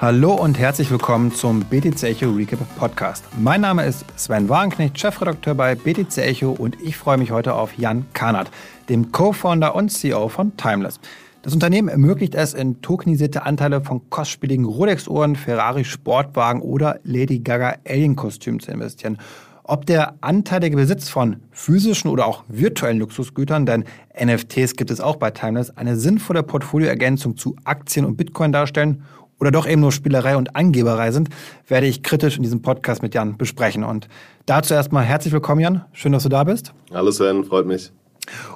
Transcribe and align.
Hallo 0.00 0.32
und 0.32 0.60
herzlich 0.60 0.92
willkommen 0.92 1.32
zum 1.32 1.58
BTC 1.58 2.04
Echo 2.04 2.30
Recap 2.30 2.60
Podcast. 2.78 3.24
Mein 3.36 3.62
Name 3.62 3.84
ist 3.84 4.04
Sven 4.16 4.48
Wagenknecht, 4.48 4.96
Chefredakteur 4.96 5.56
bei 5.56 5.74
BTC 5.74 6.18
Echo 6.18 6.52
und 6.52 6.80
ich 6.80 6.96
freue 6.96 7.18
mich 7.18 7.32
heute 7.32 7.54
auf 7.54 7.76
Jan 7.76 8.06
Karnert, 8.12 8.48
dem 8.88 9.10
Co-Founder 9.10 9.74
und 9.74 9.88
CEO 9.88 10.28
von 10.28 10.56
Timeless. 10.56 11.00
Das 11.42 11.52
Unternehmen 11.52 11.88
ermöglicht 11.88 12.36
es, 12.36 12.54
in 12.54 12.80
tokenisierte 12.80 13.42
Anteile 13.42 13.80
von 13.80 14.08
kostspieligen 14.08 14.66
Rolex-Uhren, 14.66 15.34
Ferrari 15.34 15.84
Sportwagen 15.84 16.62
oder 16.62 17.00
Lady 17.02 17.40
Gaga 17.40 17.78
Alien-Kostümen 17.84 18.60
zu 18.60 18.70
investieren. 18.70 19.18
Ob 19.64 19.84
der 19.84 20.14
anteilige 20.20 20.76
Besitz 20.76 21.08
von 21.08 21.42
physischen 21.50 22.08
oder 22.08 22.26
auch 22.26 22.44
virtuellen 22.46 23.00
Luxusgütern, 23.00 23.66
denn 23.66 23.84
NFTs 24.16 24.76
gibt 24.76 24.92
es 24.92 25.00
auch 25.00 25.16
bei 25.16 25.32
Timeless, 25.32 25.76
eine 25.76 25.96
sinnvolle 25.96 26.44
Portfolioergänzung 26.44 27.36
zu 27.36 27.56
Aktien 27.64 28.06
und 28.06 28.16
Bitcoin 28.16 28.52
darstellen 28.52 29.02
oder 29.40 29.50
doch 29.50 29.66
eben 29.66 29.80
nur 29.80 29.92
Spielerei 29.92 30.36
und 30.36 30.56
Angeberei 30.56 31.12
sind, 31.12 31.28
werde 31.66 31.86
ich 31.86 32.02
kritisch 32.02 32.36
in 32.36 32.42
diesem 32.42 32.62
Podcast 32.62 33.02
mit 33.02 33.14
Jan 33.14 33.36
besprechen. 33.36 33.84
Und 33.84 34.08
dazu 34.46 34.74
erstmal 34.74 35.04
herzlich 35.04 35.32
willkommen, 35.32 35.60
Jan. 35.60 35.84
Schön, 35.92 36.12
dass 36.12 36.24
du 36.24 36.28
da 36.28 36.44
bist. 36.44 36.72
Hallo 36.92 37.10
Sven, 37.10 37.44
freut 37.44 37.66
mich. 37.66 37.92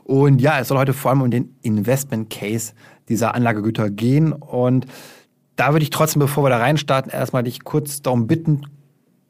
Und 0.04 0.40
ja, 0.40 0.60
es 0.60 0.68
soll 0.68 0.78
heute 0.78 0.92
vor 0.92 1.10
allem 1.10 1.22
um 1.22 1.30
den 1.30 1.56
Investment 1.62 2.30
Case 2.30 2.72
dieser 3.08 3.34
Anlagegüter 3.34 3.90
gehen. 3.90 4.32
Und 4.32 4.86
da 5.56 5.72
würde 5.72 5.82
ich 5.82 5.90
trotzdem, 5.90 6.20
bevor 6.20 6.44
wir 6.44 6.50
da 6.50 6.58
reinstarten, 6.58 7.12
erstmal 7.12 7.42
dich 7.42 7.64
kurz 7.64 8.02
darum 8.02 8.26
bitten, 8.26 8.66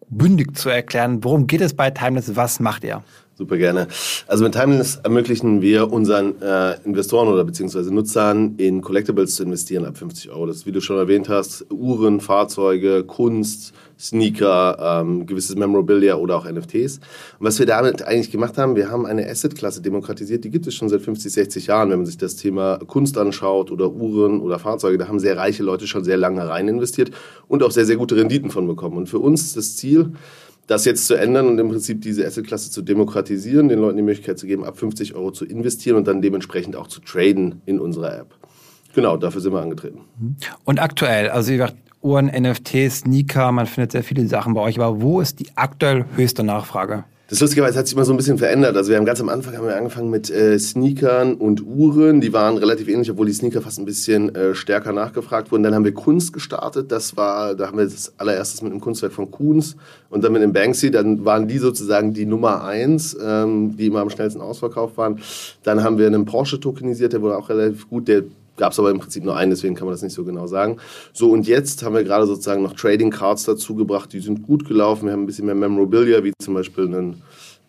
bündig 0.08 0.56
zu 0.56 0.68
erklären, 0.68 1.24
worum 1.24 1.46
geht 1.46 1.60
es 1.60 1.74
bei 1.74 1.90
Timeless, 1.90 2.36
was 2.36 2.60
macht 2.60 2.84
ihr? 2.84 3.02
Super 3.34 3.56
gerne. 3.56 3.88
Also 4.26 4.44
mit 4.44 4.52
Timeless 4.52 4.96
ermöglichen 5.02 5.62
wir 5.62 5.90
unseren 5.90 6.40
äh, 6.42 6.76
Investoren 6.84 7.28
oder 7.28 7.44
beziehungsweise 7.44 7.92
Nutzern 7.92 8.56
in 8.58 8.82
Collectibles 8.82 9.36
zu 9.36 9.44
investieren 9.44 9.86
ab 9.86 9.96
50 9.96 10.30
Euro. 10.30 10.46
Das, 10.46 10.66
wie 10.66 10.72
du 10.72 10.82
schon 10.82 10.98
erwähnt 10.98 11.30
hast, 11.30 11.64
Uhren, 11.72 12.20
Fahrzeuge, 12.20 13.04
Kunst, 13.04 13.72
Sneaker, 13.98 15.00
ähm, 15.00 15.24
gewisses 15.24 15.56
Memorabilia 15.56 16.16
oder 16.16 16.36
auch 16.36 16.44
NFTs. 16.44 16.98
Und 17.38 17.46
was 17.46 17.58
wir 17.58 17.64
damit 17.64 18.02
eigentlich 18.02 18.30
gemacht 18.30 18.58
haben, 18.58 18.76
wir 18.76 18.90
haben 18.90 19.06
eine 19.06 19.26
Assetklasse 19.26 19.80
demokratisiert, 19.80 20.44
die 20.44 20.50
gibt 20.50 20.66
es 20.66 20.74
schon 20.74 20.90
seit 20.90 21.00
50, 21.00 21.32
60 21.32 21.66
Jahren. 21.68 21.90
Wenn 21.90 22.00
man 22.00 22.06
sich 22.06 22.18
das 22.18 22.36
Thema 22.36 22.80
Kunst 22.86 23.16
anschaut 23.16 23.70
oder 23.70 23.90
Uhren 23.90 24.40
oder 24.40 24.58
Fahrzeuge, 24.58 24.98
da 24.98 25.08
haben 25.08 25.18
sehr 25.18 25.38
reiche 25.38 25.62
Leute 25.62 25.86
schon 25.86 26.04
sehr 26.04 26.18
lange 26.18 26.46
rein 26.46 26.68
investiert 26.68 27.12
und 27.48 27.62
auch 27.62 27.70
sehr, 27.70 27.86
sehr 27.86 27.96
gute 27.96 28.14
Renditen 28.14 28.50
von 28.50 28.66
bekommen. 28.66 28.98
Und 28.98 29.08
für 29.08 29.20
uns 29.20 29.54
das 29.54 29.76
Ziel, 29.76 30.12
das 30.66 30.84
jetzt 30.84 31.06
zu 31.06 31.14
ändern 31.14 31.48
und 31.48 31.58
im 31.58 31.68
Prinzip 31.68 32.00
diese 32.00 32.26
Assetklasse 32.26 32.70
zu 32.70 32.82
demokratisieren, 32.82 33.68
den 33.68 33.78
Leuten 33.78 33.96
die 33.96 34.02
Möglichkeit 34.02 34.38
zu 34.38 34.46
geben, 34.46 34.64
ab 34.64 34.78
50 34.78 35.14
Euro 35.14 35.30
zu 35.30 35.44
investieren 35.44 35.96
und 35.96 36.06
dann 36.06 36.22
dementsprechend 36.22 36.76
auch 36.76 36.86
zu 36.86 37.00
traden 37.00 37.60
in 37.66 37.80
unserer 37.80 38.18
App. 38.18 38.34
Genau, 38.94 39.16
dafür 39.16 39.40
sind 39.40 39.52
wir 39.52 39.60
angetreten. 39.60 40.00
Und 40.64 40.80
aktuell, 40.80 41.30
also 41.30 41.50
wie 41.50 41.56
gesagt, 41.56 41.76
Uhren, 42.02 42.26
NFTs, 42.26 43.00
Sneaker, 43.00 43.52
man 43.52 43.66
findet 43.66 43.92
sehr 43.92 44.02
viele 44.02 44.26
Sachen 44.26 44.54
bei 44.54 44.60
euch, 44.60 44.78
aber 44.78 45.00
wo 45.00 45.20
ist 45.20 45.40
die 45.40 45.48
aktuell 45.54 46.04
höchste 46.16 46.42
Nachfrage? 46.42 47.04
Das 47.32 47.40
Lustigerweise 47.40 47.78
hat 47.78 47.86
sich 47.86 47.96
immer 47.96 48.04
so 48.04 48.12
ein 48.12 48.18
bisschen 48.18 48.36
verändert. 48.36 48.76
Also 48.76 48.90
wir 48.90 48.98
haben 48.98 49.06
ganz 49.06 49.18
am 49.18 49.30
Anfang 49.30 49.56
haben 49.56 49.64
wir 49.66 49.74
angefangen 49.74 50.10
mit 50.10 50.28
äh, 50.28 50.58
Sneakern 50.58 51.32
und 51.32 51.64
Uhren. 51.66 52.20
Die 52.20 52.34
waren 52.34 52.58
relativ 52.58 52.88
ähnlich, 52.88 53.10
obwohl 53.10 53.24
die 53.24 53.32
Sneaker 53.32 53.62
fast 53.62 53.78
ein 53.78 53.86
bisschen 53.86 54.34
äh, 54.34 54.54
stärker 54.54 54.92
nachgefragt 54.92 55.50
wurden. 55.50 55.62
Dann 55.62 55.74
haben 55.74 55.86
wir 55.86 55.94
Kunst 55.94 56.34
gestartet. 56.34 56.92
Das 56.92 57.16
war, 57.16 57.54
da 57.54 57.68
haben 57.68 57.78
wir 57.78 57.86
das 57.86 58.12
allererstes 58.18 58.60
mit 58.60 58.70
einem 58.70 58.82
Kunstwerk 58.82 59.14
von 59.14 59.30
Kuhns 59.30 59.76
und 60.10 60.22
dann 60.22 60.34
mit 60.34 60.42
dem 60.42 60.52
Banksy. 60.52 60.90
Dann 60.90 61.24
waren 61.24 61.48
die 61.48 61.56
sozusagen 61.56 62.12
die 62.12 62.26
Nummer 62.26 62.64
eins, 62.64 63.16
ähm, 63.18 63.78
die 63.78 63.86
immer 63.86 64.00
am 64.00 64.10
schnellsten 64.10 64.42
ausverkauft 64.42 64.98
waren. 64.98 65.18
Dann 65.62 65.82
haben 65.82 65.96
wir 65.96 66.08
einen 66.08 66.26
Porsche 66.26 66.60
tokenisiert, 66.60 67.14
der 67.14 67.22
wurde 67.22 67.38
auch 67.38 67.48
relativ 67.48 67.88
gut. 67.88 68.08
Der 68.08 68.24
Gab 68.56 68.72
es 68.72 68.78
aber 68.78 68.90
im 68.90 68.98
Prinzip 68.98 69.24
nur 69.24 69.36
einen, 69.36 69.50
deswegen 69.50 69.74
kann 69.74 69.86
man 69.86 69.94
das 69.94 70.02
nicht 70.02 70.12
so 70.12 70.24
genau 70.24 70.46
sagen. 70.46 70.76
So, 71.12 71.30
und 71.30 71.46
jetzt 71.46 71.82
haben 71.82 71.94
wir 71.94 72.04
gerade 72.04 72.26
sozusagen 72.26 72.62
noch 72.62 72.74
Trading 72.74 73.10
Cards 73.10 73.44
dazu 73.44 73.74
gebracht, 73.74 74.12
die 74.12 74.20
sind 74.20 74.42
gut 74.42 74.66
gelaufen. 74.66 75.06
Wir 75.06 75.12
haben 75.12 75.22
ein 75.22 75.26
bisschen 75.26 75.46
mehr 75.46 75.54
Memorabilia, 75.54 76.22
wie 76.22 76.32
zum 76.38 76.54
Beispiel 76.54 76.84
einen 76.84 77.22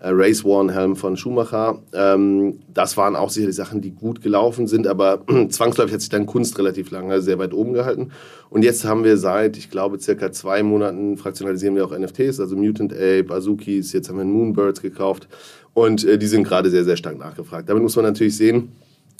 äh, 0.03 0.09
Race 0.09 0.43
One 0.43 0.73
Helm 0.73 0.97
von 0.97 1.15
Schumacher. 1.15 1.81
Ähm, 1.93 2.59
das 2.73 2.97
waren 2.97 3.15
auch 3.15 3.29
sicherlich 3.29 3.55
Sachen, 3.55 3.79
die 3.79 3.91
gut 3.91 4.21
gelaufen 4.21 4.67
sind, 4.67 4.85
aber 4.85 5.23
zwangsläufig 5.49 5.93
hat 5.93 6.01
sich 6.01 6.09
dann 6.09 6.25
Kunst 6.25 6.59
relativ 6.59 6.91
lange 6.91 7.21
sehr 7.21 7.39
weit 7.39 7.53
oben 7.53 7.71
gehalten. 7.71 8.11
Und 8.49 8.63
jetzt 8.63 8.83
haben 8.83 9.05
wir 9.05 9.17
seit, 9.17 9.55
ich 9.55 9.69
glaube, 9.69 9.99
circa 9.99 10.33
zwei 10.33 10.61
Monaten 10.61 11.15
fraktionalisieren 11.15 11.75
wir 11.75 11.85
auch 11.85 11.97
NFTs, 11.97 12.41
also 12.41 12.57
Mutant 12.57 12.91
Ape, 12.91 13.27
Azukis, 13.29 13.93
jetzt 13.93 14.09
haben 14.09 14.17
wir 14.17 14.25
Moonbirds 14.25 14.81
gekauft 14.81 15.29
und 15.73 16.03
äh, 16.03 16.17
die 16.17 16.27
sind 16.27 16.43
gerade 16.43 16.69
sehr, 16.69 16.83
sehr 16.83 16.97
stark 16.97 17.17
nachgefragt. 17.17 17.69
Damit 17.69 17.83
muss 17.83 17.95
man 17.95 18.03
natürlich 18.03 18.35
sehen, 18.35 18.73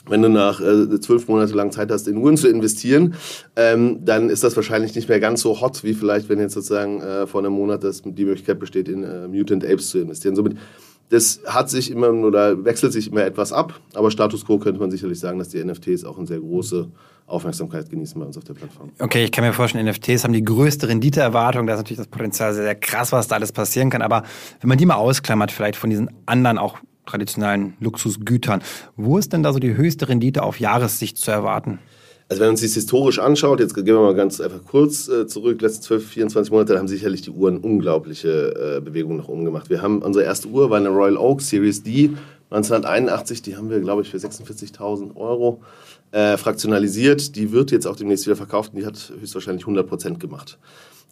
wenn 0.08 0.22
du 0.22 0.30
nach 0.30 0.60
äh, 0.60 1.00
zwölf 1.00 1.28
Monate 1.28 1.54
lang 1.54 1.72
Zeit 1.72 1.92
hast, 1.92 2.08
in 2.08 2.18
Uhren 2.18 2.38
zu 2.38 2.48
investieren, 2.48 3.16
ähm, 3.56 4.00
dann 4.04 4.30
ist 4.30 4.44
das 4.44 4.56
wahrscheinlich 4.56 4.96
nicht 4.96 5.08
mehr 5.10 5.20
ganz 5.20 5.42
so 5.42 5.62
hot, 5.62 5.84
wie 5.84 5.94
vielleicht, 5.94 6.30
wenn 6.30 6.40
jetzt 6.40 6.54
sozusagen 6.54 7.02
äh, 7.02 7.28
vor 7.28 7.42
einem 7.42 7.54
Monat 7.54 7.84
das, 7.84 8.02
die 8.04 8.26
Möglichkeit 8.26 8.60
besteht, 8.60 8.90
in 8.90 9.04
äh, 9.04 9.28
Mutant 9.28 9.64
Apes 9.64 9.90
zu 9.90 10.00
investieren. 10.00 10.36
Somit, 10.36 10.58
das 11.10 11.42
hat 11.46 11.70
sich 11.70 11.92
immer 11.92 12.12
oder 12.12 12.66
wechselt 12.66 12.92
sich 12.92 13.12
immer 13.12 13.24
etwas 13.24 13.54
ab, 13.54 13.80
aber 13.94 14.12
Status 14.12 14.46
Quo 14.46 14.58
könnte 14.58 14.80
man 14.80 14.92
sicherlich 14.92 15.20
sagen, 15.20 15.40
dass 15.40 15.50
die 15.50 15.64
NFTs 15.64 16.06
auch 16.06 16.18
eine 16.18 16.28
sehr 16.28 16.40
große 16.40 16.90
Aufmerksamkeit 17.28 17.90
genießen 17.90 18.20
bei 18.20 18.26
uns 18.26 18.38
auf 18.38 18.44
der 18.44 18.54
Plattform. 18.54 18.90
Okay, 19.00 19.24
ich 19.24 19.32
kann 19.32 19.46
mir 19.46 19.54
vorstellen, 19.54 19.86
NFTs 19.88 20.24
haben 20.24 20.34
die 20.34 20.44
größte 20.44 20.88
Renditeerwartung. 20.88 21.68
Da 21.68 21.74
ist 21.74 21.80
natürlich 21.80 22.00
das 22.00 22.08
Potenzial 22.08 22.54
sehr, 22.54 22.64
sehr 22.64 22.76
krass, 22.76 23.12
was 23.12 23.28
da 23.28 23.36
alles 23.36 23.52
passieren 23.52 23.90
kann. 23.90 24.02
Aber 24.02 24.24
wenn 24.60 24.68
man 24.68 24.78
die 24.78 24.86
mal 24.86 24.96
ausklammert, 24.96 25.52
vielleicht 25.52 25.78
von 25.78 25.90
diesen 25.90 26.10
anderen 26.26 26.58
auch 26.58 26.80
traditionellen 27.06 27.74
Luxusgütern. 27.80 28.62
Wo 28.96 29.18
ist 29.18 29.34
denn 29.34 29.44
da 29.44 29.54
so 29.54 29.60
die 29.60 29.76
höchste 29.76 30.10
Rendite 30.10 30.44
auf 30.44 30.60
Jahressicht 30.60 31.18
zu 31.18 31.32
erwarten? 31.32 31.80
Also 32.30 32.42
wenn 32.42 32.50
man 32.50 32.58
sich 32.58 32.74
historisch 32.74 33.20
anschaut, 33.20 33.60
jetzt 33.60 33.76
gehen 33.76 33.86
wir 33.86 34.00
mal 34.00 34.16
ganz 34.16 34.40
einfach 34.40 34.64
kurz 34.66 35.08
äh, 35.08 35.28
zurück, 35.28 35.62
letzte 35.62 35.82
12, 35.82 36.08
24 36.08 36.52
Monate 36.52 36.78
haben 36.78 36.88
sicherlich 36.88 37.22
die 37.22 37.30
Uhren 37.30 37.58
unglaubliche 37.58 38.78
äh, 38.78 38.82
Bewegungen 38.82 39.18
nach 39.18 39.28
oben 39.28 39.46
gemacht. 39.46 39.70
Wir 39.70 39.82
haben, 39.82 40.02
unsere 40.02 40.26
erste 40.26 40.48
Uhr 40.48 40.70
war 40.70 40.78
eine 40.78 40.90
Royal 40.90 41.18
Oak 41.18 41.42
Series 41.42 41.84
D 41.84 42.12
1981, 42.54 43.42
die 43.42 43.58
haben 43.58 43.72
wir, 43.72 43.80
glaube 43.80 44.04
ich, 44.04 44.10
für 44.10 44.18
46.000 44.18 45.16
Euro 45.16 45.62
äh, 46.12 46.38
fraktionalisiert. 46.38 47.36
Die 47.36 47.52
wird 47.52 47.72
jetzt 47.72 47.88
auch 47.88 47.96
demnächst 47.96 48.28
wieder 48.28 48.36
verkauft 48.36 48.74
und 48.74 48.80
die 48.80 48.86
hat 48.86 49.12
höchstwahrscheinlich 49.20 49.64
100 49.64 49.88
Prozent 49.88 50.20
gemacht. 50.20 50.60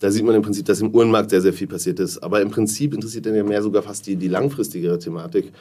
Da 0.01 0.12
sieht 0.12 0.24
man 0.24 0.35
im 0.35 0.44
Prinzip, 0.44 0.66
dass 0.66 0.81
im 0.81 0.94
Uhrenmarkt 0.94 1.31
sehr, 1.31 1.41
sehr 1.41 1.53
viel 1.53 1.68
passiert 1.68 2.00
ist. 2.00 2.19
Aber 2.19 2.41
im 2.41 2.51
Prinzip 2.51 2.94
interessiert 2.94 3.25
dann 3.25 3.34
ja 3.34 3.44
mehr 3.44 3.63
sogar 3.63 3.81
fast 3.81 4.06
die, 4.06 4.18
die 4.18 4.28
langfristigere 4.28 5.00
Thematik. 5.00 5.51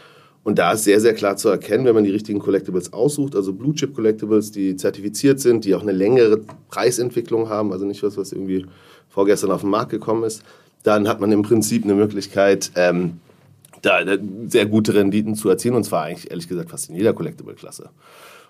Und 0.43 0.59
da 0.59 0.73
ist 0.73 0.85
sehr, 0.85 1.01
sehr 1.01 1.15
klar 1.15 1.37
zu 1.37 1.49
erkennen, 1.49 1.87
wenn 1.87 1.95
man 1.95 2.05
die 2.05 2.11
richtigen 2.11 2.41
Collectibles 2.41 2.93
aussucht, 2.93 3.35
also 3.35 3.53
Blue 3.53 3.75
Chip 3.75 3.95
Collectibles, 3.95 4.53
die 4.53 4.77
zertifiziert 4.77 5.41
sind, 5.41 5.65
die 5.65 5.75
auch 5.75 5.83
eine 5.83 5.93
längere 5.93 6.41
Preisentwicklung 6.69 7.49
haben, 7.49 7.73
also 7.73 7.85
nicht 7.87 8.03
was, 8.03 8.17
was 8.17 8.33
irgendwie 8.33 8.67
vorgestern 9.09 9.51
auf 9.51 9.63
den 9.63 9.71
Markt 9.71 9.91
gekommen 9.91 10.25
ist, 10.25 10.43
dann 10.83 11.09
hat 11.09 11.21
man 11.21 11.33
im 11.33 11.43
Prinzip 11.43 11.85
eine 11.85 11.95
Möglichkeit, 11.95 12.71
ähm, 12.77 13.19
da 13.83 14.01
sehr 14.47 14.67
gute 14.67 14.95
Renditen 14.95 15.35
zu 15.35 15.49
erzielen 15.49 15.75
und 15.75 15.85
zwar 15.85 16.05
eigentlich 16.05 16.31
ehrlich 16.31 16.49
gesagt 16.49 16.71
fast 16.71 16.91
in 16.91 16.97
jeder 16.97 17.13
Collectible-Klasse. 17.13 17.91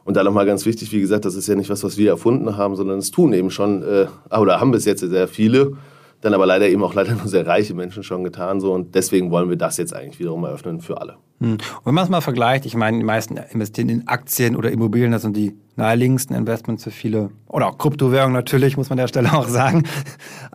Und 0.04 0.16
da 0.16 0.24
nochmal 0.24 0.46
ganz 0.46 0.64
wichtig, 0.64 0.92
wie 0.92 1.00
gesagt, 1.00 1.24
das 1.24 1.34
ist 1.34 1.46
ja 1.46 1.54
nicht 1.54 1.68
was, 1.68 1.84
was 1.84 1.96
wir 1.96 2.10
erfunden 2.10 2.56
haben, 2.56 2.74
sondern 2.74 2.98
es 2.98 3.10
tun 3.10 3.32
eben 3.32 3.50
schon, 3.50 3.82
äh, 3.82 4.06
oder 4.34 4.58
haben 4.58 4.70
bis 4.70 4.86
jetzt 4.86 5.00
sehr 5.00 5.28
viele 5.28 5.76
dann 6.20 6.34
aber 6.34 6.46
leider 6.46 6.68
eben 6.68 6.82
auch 6.82 6.94
leider 6.94 7.14
nur 7.14 7.28
sehr 7.28 7.46
reiche 7.46 7.74
Menschen 7.74 8.02
schon 8.02 8.24
getan 8.24 8.60
so 8.60 8.72
und 8.72 8.94
deswegen 8.94 9.30
wollen 9.30 9.48
wir 9.48 9.56
das 9.56 9.76
jetzt 9.76 9.94
eigentlich 9.94 10.18
wiederum 10.18 10.44
eröffnen 10.44 10.80
für 10.80 11.00
alle. 11.00 11.16
Hm. 11.40 11.52
Und 11.52 11.62
wenn 11.84 11.94
man 11.94 12.04
es 12.04 12.10
mal 12.10 12.20
vergleicht, 12.20 12.66
ich 12.66 12.74
meine, 12.74 12.98
die 12.98 13.04
meisten 13.04 13.36
investieren 13.36 13.88
in 13.88 14.06
Aktien 14.08 14.56
oder 14.56 14.70
Immobilien, 14.70 15.10
das 15.10 15.22
sind 15.22 15.36
die 15.36 15.54
naheliegendsten 15.76 16.36
Investments 16.36 16.84
für 16.84 16.90
viele 16.90 17.30
oder 17.46 17.68
auch 17.68 17.78
Kryptowährungen 17.78 18.34
natürlich, 18.34 18.76
muss 18.76 18.90
man 18.90 18.98
an 18.98 19.04
der 19.04 19.08
Stelle 19.08 19.32
auch 19.32 19.48
sagen. 19.48 19.84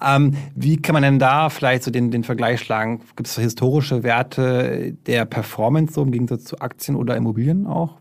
Ähm, 0.02 0.36
wie 0.56 0.76
kann 0.76 0.92
man 0.92 1.04
denn 1.04 1.20
da 1.20 1.50
vielleicht 1.50 1.84
so 1.84 1.90
den, 1.90 2.12
den 2.12 2.26
Vergleich 2.26 2.60
schlagen? 2.60 3.00
Gibt 3.16 3.28
es 3.28 3.38
historische 3.38 4.04
Werte 4.04 4.94
der 5.08 5.24
Performance 5.24 5.94
so 5.94 6.04
im 6.04 6.12
Gegensatz 6.12 6.44
zu 6.44 6.60
Aktien 6.60 6.98
oder 6.98 7.16
Immobilien 7.16 7.66
auch? 7.66 7.98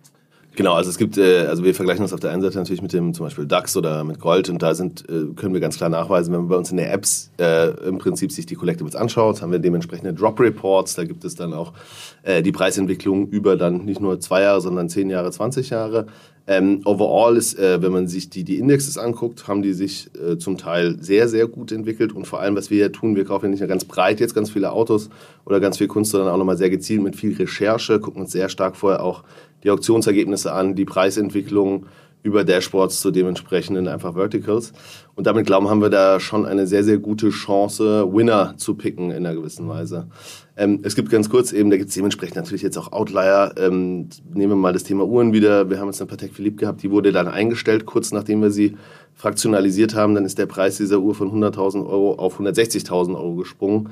Genau, 0.56 0.74
also 0.74 0.88
es 0.88 0.98
gibt, 0.98 1.18
äh, 1.18 1.46
also 1.46 1.64
wir 1.64 1.74
vergleichen 1.74 2.04
das 2.04 2.12
auf 2.12 2.20
der 2.20 2.30
einen 2.30 2.40
Seite 2.40 2.58
natürlich 2.58 2.82
mit 2.82 2.92
dem 2.92 3.12
zum 3.12 3.26
Beispiel 3.26 3.44
DAX 3.44 3.76
oder 3.76 4.04
mit 4.04 4.20
Gold 4.20 4.48
und 4.48 4.62
da 4.62 4.74
sind, 4.74 5.04
äh, 5.08 5.34
können 5.34 5.52
wir 5.52 5.60
ganz 5.60 5.76
klar 5.76 5.90
nachweisen, 5.90 6.32
wenn 6.32 6.42
man 6.42 6.48
bei 6.48 6.56
uns 6.56 6.70
in 6.70 6.76
der 6.76 6.92
Apps 6.92 7.30
äh, 7.40 7.70
im 7.88 7.98
Prinzip 7.98 8.30
sich 8.30 8.46
die 8.46 8.54
Collectibles 8.54 8.94
anschaut, 8.94 9.42
haben 9.42 9.50
wir 9.50 9.58
dementsprechende 9.58 10.14
Drop 10.14 10.38
Reports, 10.38 10.94
da 10.94 11.04
gibt 11.04 11.24
es 11.24 11.34
dann 11.34 11.52
auch 11.54 11.72
äh, 12.22 12.40
die 12.40 12.52
Preisentwicklung 12.52 13.28
über 13.28 13.56
dann 13.56 13.84
nicht 13.84 14.00
nur 14.00 14.20
zwei 14.20 14.42
Jahre, 14.42 14.60
sondern 14.60 14.88
zehn 14.88 15.10
Jahre, 15.10 15.32
20 15.32 15.70
Jahre. 15.70 16.06
Ähm, 16.46 16.82
overall 16.84 17.38
ist, 17.38 17.58
äh, 17.58 17.80
wenn 17.80 17.90
man 17.90 18.06
sich 18.06 18.28
die, 18.28 18.44
die 18.44 18.58
Indexes 18.58 18.98
anguckt, 18.98 19.48
haben 19.48 19.62
die 19.62 19.72
sich 19.72 20.10
äh, 20.14 20.36
zum 20.36 20.58
Teil 20.58 20.96
sehr, 21.00 21.26
sehr 21.26 21.46
gut 21.46 21.72
entwickelt. 21.72 22.12
Und 22.12 22.26
vor 22.26 22.40
allem, 22.40 22.54
was 22.54 22.68
wir 22.68 22.76
hier 22.76 22.92
tun, 22.92 23.16
wir 23.16 23.24
kaufen 23.24 23.46
ja 23.46 23.50
nicht 23.50 23.60
nur 23.60 23.68
ganz 23.68 23.86
breit 23.86 24.20
jetzt 24.20 24.34
ganz 24.34 24.50
viele 24.50 24.70
Autos 24.70 25.08
oder 25.46 25.58
ganz 25.58 25.78
viel 25.78 25.86
Kunst, 25.86 26.10
sondern 26.10 26.30
auch 26.30 26.36
nochmal 26.36 26.58
sehr 26.58 26.68
gezielt 26.68 27.02
mit 27.02 27.16
viel 27.16 27.34
Recherche, 27.34 27.98
gucken 27.98 28.20
uns 28.20 28.32
sehr 28.32 28.50
stark 28.50 28.76
vorher 28.76 29.02
auch 29.02 29.24
die 29.64 29.70
Auktionsergebnisse 29.70 30.52
an, 30.52 30.74
die 30.74 30.84
Preisentwicklung, 30.84 31.86
über 32.24 32.42
Dashboards 32.42 33.00
zu 33.00 33.10
dementsprechenden 33.10 33.86
einfach 33.86 34.14
Verticals. 34.14 34.72
Und 35.14 35.26
damit 35.26 35.46
glauben, 35.46 35.68
haben 35.68 35.82
wir 35.82 35.90
da 35.90 36.18
schon 36.18 36.46
eine 36.46 36.66
sehr, 36.66 36.82
sehr 36.82 36.96
gute 36.96 37.28
Chance, 37.28 38.08
Winner 38.12 38.54
zu 38.56 38.74
picken 38.74 39.10
in 39.10 39.26
einer 39.26 39.34
gewissen 39.34 39.68
Weise. 39.68 40.08
Ähm, 40.56 40.80
es 40.84 40.96
gibt 40.96 41.10
ganz 41.10 41.28
kurz 41.28 41.52
eben, 41.52 41.68
da 41.68 41.76
gibt 41.76 41.90
es 41.90 41.94
dementsprechend 41.94 42.36
natürlich 42.36 42.62
jetzt 42.62 42.78
auch 42.78 42.92
Outlier. 42.92 43.52
Ähm, 43.58 44.08
nehmen 44.32 44.52
wir 44.52 44.56
mal 44.56 44.72
das 44.72 44.84
Thema 44.84 45.04
Uhren 45.04 45.34
wieder. 45.34 45.68
Wir 45.68 45.78
haben 45.78 45.88
jetzt 45.88 46.00
eine 46.00 46.08
Patek 46.08 46.32
Philippe 46.32 46.56
gehabt, 46.56 46.82
die 46.82 46.90
wurde 46.90 47.12
dann 47.12 47.28
eingestellt, 47.28 47.84
kurz 47.84 48.10
nachdem 48.10 48.40
wir 48.40 48.50
sie 48.50 48.74
fraktionalisiert 49.12 49.94
haben. 49.94 50.14
Dann 50.14 50.24
ist 50.24 50.38
der 50.38 50.46
Preis 50.46 50.78
dieser 50.78 51.00
Uhr 51.00 51.14
von 51.14 51.30
100.000 51.30 51.86
Euro 51.86 52.14
auf 52.14 52.40
160.000 52.40 53.14
Euro 53.16 53.34
gesprungen. 53.34 53.90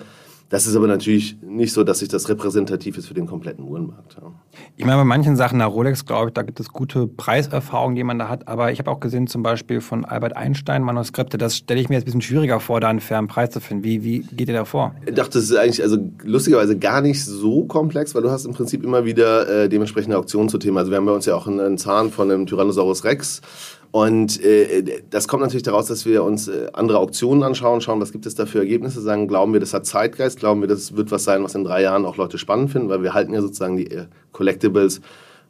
Das 0.53 0.67
ist 0.67 0.77
aber 0.77 0.87
natürlich 0.87 1.39
nicht 1.41 1.73
so, 1.73 1.83
dass 1.83 2.01
sich 2.01 2.11
das 2.11 2.29
repräsentativ 2.29 2.99
ist 2.99 3.07
für 3.09 3.15
den 3.15 3.25
kompletten 3.25 3.65
Uhrenmarkt. 3.65 4.19
Ja. 4.21 4.33
Ich 4.77 4.85
meine, 4.85 4.99
bei 4.99 5.05
manchen 5.05 5.35
Sachen, 5.35 5.57
nach 5.57 5.71
Rolex, 5.71 6.05
glaube 6.05 6.29
ich, 6.29 6.35
da 6.35 6.43
gibt 6.43 6.61
es 6.61 6.69
gute 6.69 7.07
Preiserfahrungen, 7.07 7.97
die 7.97 8.05
man 8.05 8.19
da 8.19 8.29
hat. 8.29 8.49
Aber 8.49 8.71
ich 8.71 8.79
habe 8.79 8.91
auch 8.91 9.01
gesehen, 9.01 9.27
zum 9.27 9.43
Beispiel 9.43 9.81
von 9.81 10.05
Albert 10.05 10.37
Einstein 10.37 10.83
Manuskripte, 10.83 11.39
das 11.39 11.57
stelle 11.57 11.81
ich 11.81 11.89
mir 11.89 11.95
jetzt 11.95 12.03
ein 12.03 12.05
bisschen 12.05 12.21
schwieriger 12.21 12.61
vor, 12.61 12.83
da 12.83 12.91
einen 12.91 13.01
fairen 13.01 13.29
Preis 13.29 13.49
zu 13.49 13.61
finden. 13.61 13.83
Wie, 13.83 14.05
wie 14.05 14.19
geht 14.19 14.49
ihr 14.49 14.55
da 14.55 14.67
vor? 14.67 14.95
Ich 15.07 15.15
dachte, 15.15 15.39
das 15.39 15.45
ist 15.45 15.57
eigentlich 15.57 15.83
also 15.83 15.97
lustigerweise 16.23 16.79
gar 16.79 17.01
nicht 17.01 17.25
so 17.25 17.65
komplex, 17.65 18.15
weil 18.15 18.21
du 18.21 18.31
hast 18.31 18.45
im 18.45 18.53
Prinzip 18.53 18.85
immer 18.85 19.07
wieder 19.07 19.49
äh, 19.49 19.69
dementsprechende 19.71 20.19
Auktionen 20.19 20.51
zu 20.51 20.59
Themen. 20.59 20.77
Also 20.77 20.91
wir 20.91 20.99
haben 20.99 21.07
bei 21.07 21.13
uns 21.13 21.25
ja 21.25 21.35
auch 21.35 21.47
einen 21.47 21.79
Zahn 21.79 22.11
von 22.11 22.31
einem 22.31 22.45
Tyrannosaurus 22.45 23.05
Rex 23.05 23.41
und 23.93 24.43
äh, 24.43 25.03
das 25.11 25.29
kommt 25.29 25.43
natürlich 25.43 25.65
daraus, 25.65 25.87
dass 25.87 26.07
wir 26.07 26.25
uns 26.25 26.49
äh, 26.49 26.69
andere 26.73 26.99
Auktionen 26.99 27.43
anschauen, 27.43 27.83
schauen, 27.83 28.01
was 28.01 28.11
gibt 28.11 28.25
es 28.25 28.35
da 28.35 28.47
für 28.47 28.59
Ergebnisse, 28.59 29.03
sagen, 29.03 29.29
glauben 29.29 29.53
wir, 29.53 29.61
das 29.61 29.75
hat 29.75 29.85
Zeitgeist, 29.85 30.39
glauben 30.39 30.63
wir, 30.63 30.69
das 30.69 30.97
wird 30.97 31.11
was 31.11 31.25
sein, 31.25 31.45
was 31.45 31.55
in 31.55 31.63
drei 31.63 31.83
Jahren 31.83 32.07
auch 32.07 32.17
Leute 32.17 32.39
spannend 32.39 32.71
finden, 32.71 32.89
weil 32.89 33.03
wir 33.03 33.13
halten 33.13 33.35
ja 33.35 33.43
sozusagen 33.43 33.77
die 33.77 33.91
äh, 33.91 34.07
Collectibles 34.33 35.03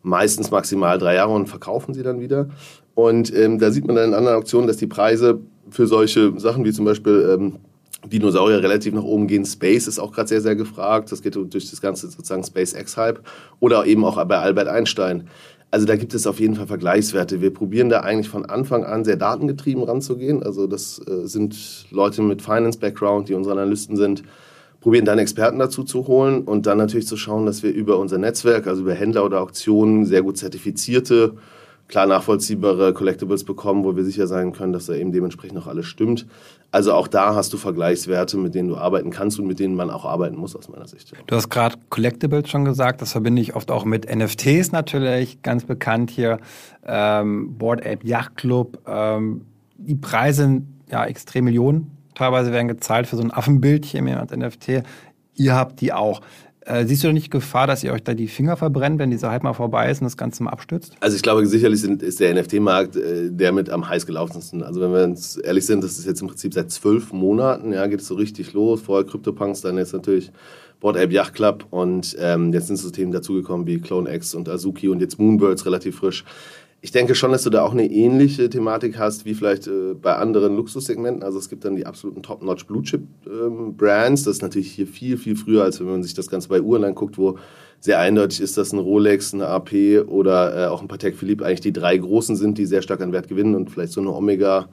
meistens 0.03 0.51
maximal 0.51 0.99
drei 0.99 1.15
Jahre 1.15 1.33
und 1.33 1.47
verkaufen 1.47 1.95
sie 1.95 2.03
dann 2.03 2.19
wieder. 2.19 2.49
Und 2.97 3.33
ähm, 3.33 3.61
da 3.61 3.71
sieht 3.71 3.87
man 3.87 3.95
dann 3.95 4.09
in 4.09 4.15
anderen 4.15 4.39
Auktionen, 4.39 4.67
dass 4.67 4.77
die 4.77 4.89
Preise 4.89 5.41
für 5.71 5.87
solche 5.87 6.39
Sachen 6.41 6.65
wie 6.65 6.73
zum 6.73 6.85
Beispiel 6.85 7.37
ähm, 7.39 7.59
Dinosaurier 8.05 8.61
relativ 8.61 8.93
nach 8.93 9.05
oben 9.05 9.29
gehen. 9.29 9.45
Space 9.45 9.87
ist 9.87 10.01
auch 10.01 10.13
gerade 10.13 10.29
sehr, 10.29 10.41
sehr 10.41 10.57
gefragt. 10.57 11.13
Das 11.13 11.23
geht 11.23 11.37
durch 11.37 11.71
das 11.71 11.81
ganze 11.81 12.09
sozusagen 12.09 12.43
SpaceX-Hype. 12.43 13.21
Oder 13.61 13.87
eben 13.87 14.05
auch 14.05 14.23
bei 14.25 14.39
Albert 14.39 14.67
Einstein. 14.67 15.29
Also 15.73 15.87
da 15.87 15.97
gibt 15.97 16.13
es 16.13 16.27
auf 16.27 16.39
jeden 16.39 16.55
Fall 16.55 16.67
Vergleichswerte. 16.67 17.41
Wir 17.41 17.53
probieren 17.53 17.89
da 17.89 18.01
eigentlich 18.01 18.29
von 18.29 18.45
Anfang 18.45 18.85
an 18.85 19.07
sehr 19.07 19.17
datengetrieben 19.17 19.83
ranzugehen. 19.83 20.43
Also 20.43 20.67
das 20.67 21.01
äh, 21.09 21.27
sind 21.27 21.87
Leute 21.91 22.21
mit 22.21 22.43
Finance-Background, 22.43 23.31
die 23.31 23.35
unsere 23.35 23.55
Analysten 23.55 23.97
sind, 23.97 24.23
probieren 24.81 25.07
dann 25.07 25.19
Experten 25.19 25.59
dazu 25.59 25.83
zu 25.83 26.07
holen 26.07 26.43
und 26.43 26.67
dann 26.67 26.77
natürlich 26.77 27.07
zu 27.07 27.17
schauen, 27.17 27.47
dass 27.47 27.63
wir 27.63 27.73
über 27.73 27.99
unser 27.99 28.19
Netzwerk, 28.19 28.67
also 28.67 28.83
über 28.83 28.93
Händler 28.93 29.25
oder 29.25 29.41
Auktionen, 29.41 30.05
sehr 30.05 30.21
gut 30.21 30.37
zertifizierte 30.37 31.37
klar 31.93 32.07
nachvollziehbare 32.07 32.95
Collectibles 32.95 33.45
bekommen, 33.45 33.85
wo 33.85 33.95
wir 33.95 34.03
sicher 34.03 34.27
sein 34.27 34.53
können, 34.53 34.73
dass 34.73 34.87
da 34.87 34.95
eben 34.95 35.13
dementsprechend 35.13 35.59
auch 35.59 35.67
alles 35.67 35.85
stimmt. 35.85 36.27
Also 36.71 36.95
auch 36.95 37.07
da 37.07 37.35
hast 37.35 37.53
du 37.53 37.59
Vergleichswerte, 37.59 38.39
mit 38.39 38.55
denen 38.55 38.71
du 38.71 38.79
arbeiten 38.79 39.11
kannst 39.11 39.39
und 39.39 39.47
mit 39.47 39.61
denen 39.61 39.75
man 39.75 39.91
auch 39.91 40.07
arbeiten 40.07 40.37
muss 40.37 40.57
aus 40.57 40.71
meiner 40.71 40.89
Sicht. 40.89 41.13
Du 41.27 41.37
hast 41.37 41.51
gerade 41.51 41.77
Collectibles 41.91 42.49
schon 42.49 42.65
gesagt, 42.65 43.03
das 43.03 43.13
verbinde 43.13 43.43
ich 43.43 43.55
oft 43.55 43.71
auch 43.71 43.85
mit 43.85 44.09
NFTs 44.11 44.73
natürlich, 44.73 45.43
ganz 45.43 45.67
bekannt 45.67 46.11
hier, 46.11 46.39
ähm, 46.87 47.59
Board 47.59 47.85
Ape 47.85 48.07
Yacht 48.07 48.39
Club. 48.39 48.79
Ähm, 48.87 49.45
die 49.77 49.97
Preise 49.97 50.45
sind 50.45 50.67
ja 50.91 51.05
extrem 51.05 51.45
Millionen. 51.45 51.91
Teilweise 52.15 52.53
werden 52.53 52.69
gezahlt 52.69 53.07
für 53.07 53.17
so 53.17 53.23
ein 53.23 53.31
Affenbildchen 53.31 54.09
als 54.09 54.35
NFT. 54.35 54.83
Ihr 55.35 55.55
habt 55.55 55.83
die 55.83 55.93
auch. 55.93 56.23
Äh, 56.65 56.87
siehst 56.87 57.03
du 57.03 57.09
da 57.09 57.13
nicht 57.13 57.31
Gefahr, 57.31 57.67
dass 57.67 57.83
ihr 57.83 57.93
euch 57.93 58.05
da 58.05 58.15
die 58.15 58.29
Finger 58.29 58.57
verbrennt, 58.57 58.99
wenn 58.99 59.11
dieser 59.11 59.31
Hype 59.31 59.43
mal 59.43 59.53
vorbei 59.53 59.91
ist 59.91 60.01
und 60.01 60.05
das 60.05 60.17
Ganze 60.17 60.43
mal 60.45 60.51
abstürzt? 60.51 60.95
Also 61.01 61.17
ich 61.17 61.23
glaube, 61.23 61.45
sicherlich 61.47 61.81
sind, 61.81 62.03
ist 62.03 62.21
der 62.21 62.35
NFT-Markt 62.35 62.97
äh, 62.97 63.31
der 63.31 63.53
mit 63.53 63.69
am 63.69 63.89
heiß 63.89 64.07
gelaufensten. 64.07 64.63
Also 64.63 64.81
wenn 64.81 64.93
wir 64.93 65.05
uns 65.05 65.37
ehrlich 65.37 65.67
sind, 65.67 65.83
das 65.83 65.99
ist 65.99 66.07
jetzt 66.07 66.21
im 66.23 66.29
Prinzip 66.29 66.55
seit 66.55 66.71
zwölf 66.71 67.13
Monaten, 67.13 67.73
ja, 67.73 67.87
geht 67.87 68.01
es 68.01 68.07
so 68.07 68.15
richtig 68.15 68.53
los. 68.53 68.81
Vorher 68.81 69.05
CryptoPunks, 69.05 69.63
dann 69.63 69.77
jetzt 69.77 69.93
natürlich 69.93 70.31
Board 70.83 70.97
Ape 70.97 71.13
Yacht 71.13 71.35
Club 71.35 71.67
und 71.71 72.17
ähm, 72.19 72.53
jetzt 72.53 72.67
sind 72.67 72.77
so 72.77 72.91
Themen 72.91 73.13
dazugekommen 73.13 73.67
wie 73.67 73.79
Clone 73.79 74.13
X 74.13 74.35
und 74.35 74.49
Azuki 74.49 74.89
und 74.89 75.01
jetzt 75.01 75.19
Moonbirds 75.19 75.65
relativ 75.65 75.97
frisch. 75.97 76.25
Ich 76.85 76.91
denke 76.91 77.15
schon, 77.15 77.31
dass 77.31 77.45
du 77.45 77.51
da 77.51 77.63
auch 77.63 77.71
eine 77.71 77.89
ähnliche 77.89 78.51
Thematik 78.51 78.99
hast 78.99 79.25
wie 79.25 79.35
vielleicht 79.35 79.69
äh, 79.69 79.95
bei 79.95 80.17
anderen 80.17 80.57
Luxussegmenten. 80.57 81.23
Also 81.23 81.39
es 81.39 81.49
gibt 81.49 81.65
dann 81.65 81.77
die 81.77 81.87
absoluten 81.87 82.25
Top-Notch 82.25 82.67
Blue-Chip-Brands. 82.67 84.21
Ähm, 84.21 84.25
das 84.25 84.37
ist 84.37 84.43
natürlich 84.43 84.73
hier 84.73 84.89
viel, 84.89 85.17
viel 85.17 85.37
früher, 85.37 85.63
als 85.63 85.79
wenn 85.79 85.87
man 85.87 86.03
sich 86.03 86.15
das 86.15 86.29
Ganze 86.29 86.49
bei 86.49 86.61
Uhren 86.61 86.83
anguckt, 86.83 87.19
wo 87.19 87.39
sehr 87.79 88.01
eindeutig 88.01 88.41
ist, 88.41 88.59
dass 88.59 88.73
ein 88.73 88.81
Rolex, 88.81 89.33
eine 89.33 89.47
AP 89.47 89.73
oder 90.09 90.57
äh, 90.57 90.67
auch 90.67 90.83
ein 90.83 90.89
Patek 90.89 91.17
Philippe 91.17 91.47
eigentlich 91.47 91.61
die 91.61 91.73
drei 91.73 91.97
großen 91.97 92.35
sind, 92.35 92.59
die 92.59 92.67
sehr 92.67 92.83
stark 92.83 93.01
an 93.01 93.13
Wert 93.13 93.29
gewinnen 93.29 93.55
und 93.55 93.71
vielleicht 93.71 93.93
so 93.93 94.01
eine 94.01 94.11
Omega 94.11 94.69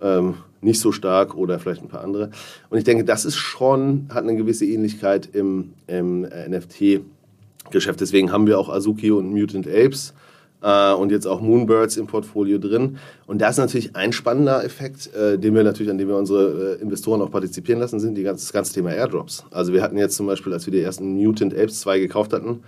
ähm, 0.00 0.34
nicht 0.60 0.78
so 0.78 0.92
stark 0.92 1.36
oder 1.36 1.58
vielleicht 1.58 1.82
ein 1.82 1.88
paar 1.88 2.04
andere. 2.04 2.30
Und 2.68 2.78
ich 2.78 2.84
denke, 2.84 3.02
das 3.02 3.24
ist 3.24 3.36
schon, 3.36 4.06
hat 4.10 4.22
eine 4.22 4.36
gewisse 4.36 4.66
Ähnlichkeit 4.66 5.28
im, 5.32 5.72
im 5.88 6.24
äh, 6.26 6.48
NFT-Geschäft. 6.48 8.00
Deswegen 8.00 8.30
haben 8.30 8.46
wir 8.46 8.56
auch 8.56 8.68
Azuki 8.68 9.10
und 9.10 9.32
Mutant 9.32 9.66
Apes 9.66 10.14
äh, 10.62 10.92
und 10.92 11.10
jetzt 11.10 11.26
auch 11.26 11.40
Moonbirds 11.40 11.96
im 11.96 12.06
Portfolio 12.06 12.58
drin. 12.58 12.98
Und 13.26 13.40
da 13.40 13.48
ist 13.48 13.58
natürlich 13.58 13.96
ein 13.96 14.12
spannender 14.12 14.64
Effekt, 14.64 15.14
äh, 15.14 15.38
den 15.38 15.54
wir 15.54 15.64
natürlich, 15.64 15.90
an 15.90 15.98
dem 15.98 16.08
wir 16.08 16.16
unsere 16.16 16.76
äh, 16.78 16.82
Investoren 16.82 17.22
auch 17.22 17.30
partizipieren 17.30 17.80
lassen, 17.80 18.00
sind 18.00 18.16
die 18.16 18.22
ganze, 18.22 18.44
das 18.44 18.52
ganze 18.52 18.74
Thema 18.74 18.92
Airdrops. 18.92 19.44
Also 19.50 19.72
wir 19.72 19.82
hatten 19.82 19.98
jetzt 19.98 20.16
zum 20.16 20.26
Beispiel, 20.26 20.52
als 20.52 20.66
wir 20.66 20.72
die 20.72 20.80
ersten 20.80 21.16
Mutant 21.16 21.54
Apes 21.54 21.80
2 21.80 21.98
gekauft 22.00 22.32
hatten, 22.32 22.60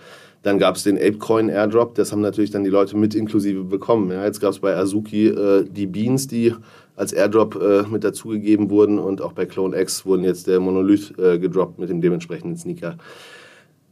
dann 0.43 0.59
gab 0.59 0.77
es 0.77 0.83
den 0.83 0.97
Apecoin 0.97 1.49
Airdrop, 1.49 1.95
das 1.95 2.11
haben 2.11 2.21
natürlich 2.21 2.51
dann 2.51 2.65
die 2.65 2.71
Leute 2.71 2.97
mit 2.97 3.15
inklusive 3.15 3.63
bekommen. 3.63 4.11
Ja, 4.11 4.25
jetzt 4.25 4.41
gab 4.41 4.51
es 4.51 4.59
bei 4.59 4.77
Azuki 4.77 5.29
äh, 5.29 5.65
die 5.65 5.87
Beans, 5.87 6.27
die 6.27 6.55
als 6.97 7.13
Airdrop 7.13 7.55
äh, 7.61 7.85
mit 7.89 8.05
dazugegeben 8.05 8.69
wurden 8.69 8.99
und 8.99 9.23
auch 9.23 9.33
bei 9.33 9.47
Clone 9.47 9.81
X 9.81 10.05
wurden 10.05 10.25
jetzt 10.25 10.47
der 10.47 10.61
Monolith 10.61 11.17
äh, 11.19 11.39
gedroppt 11.39 11.79
mit 11.79 11.89
dem 11.89 12.01
dementsprechenden 12.01 12.57
Sneaker. 12.57 12.99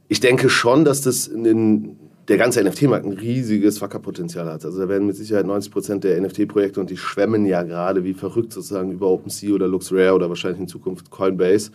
Ich 0.09 0.21
denke 0.21 0.51
schon, 0.51 0.85
dass 0.85 1.03
das 1.03 1.29
in 1.29 1.45
den 1.45 1.97
der 2.31 2.39
ganze 2.39 2.63
NFT-Markt 2.63 3.05
ein 3.05 3.13
riesiges 3.13 3.81
Wackerpotenzial 3.81 4.47
hat. 4.47 4.65
Also 4.65 4.79
da 4.79 4.89
werden 4.89 5.09
mit 5.09 5.17
Sicherheit 5.17 5.47
90 5.47 5.73
Prozent 5.73 6.05
der 6.05 6.21
NFT-Projekte 6.21 6.79
und 6.81 6.89
die 6.89 6.97
schwemmen 6.97 7.45
ja 7.45 7.65
gerade 7.65 8.05
wie 8.05 8.15
verrückt 8.15 8.53
sozusagen 8.53 8.93
über 8.93 9.09
OpenSea 9.09 9.53
oder 9.53 9.67
LuxRare 9.67 10.15
oder 10.15 10.29
wahrscheinlich 10.29 10.61
in 10.61 10.69
Zukunft 10.69 11.11
Coinbase, 11.11 11.73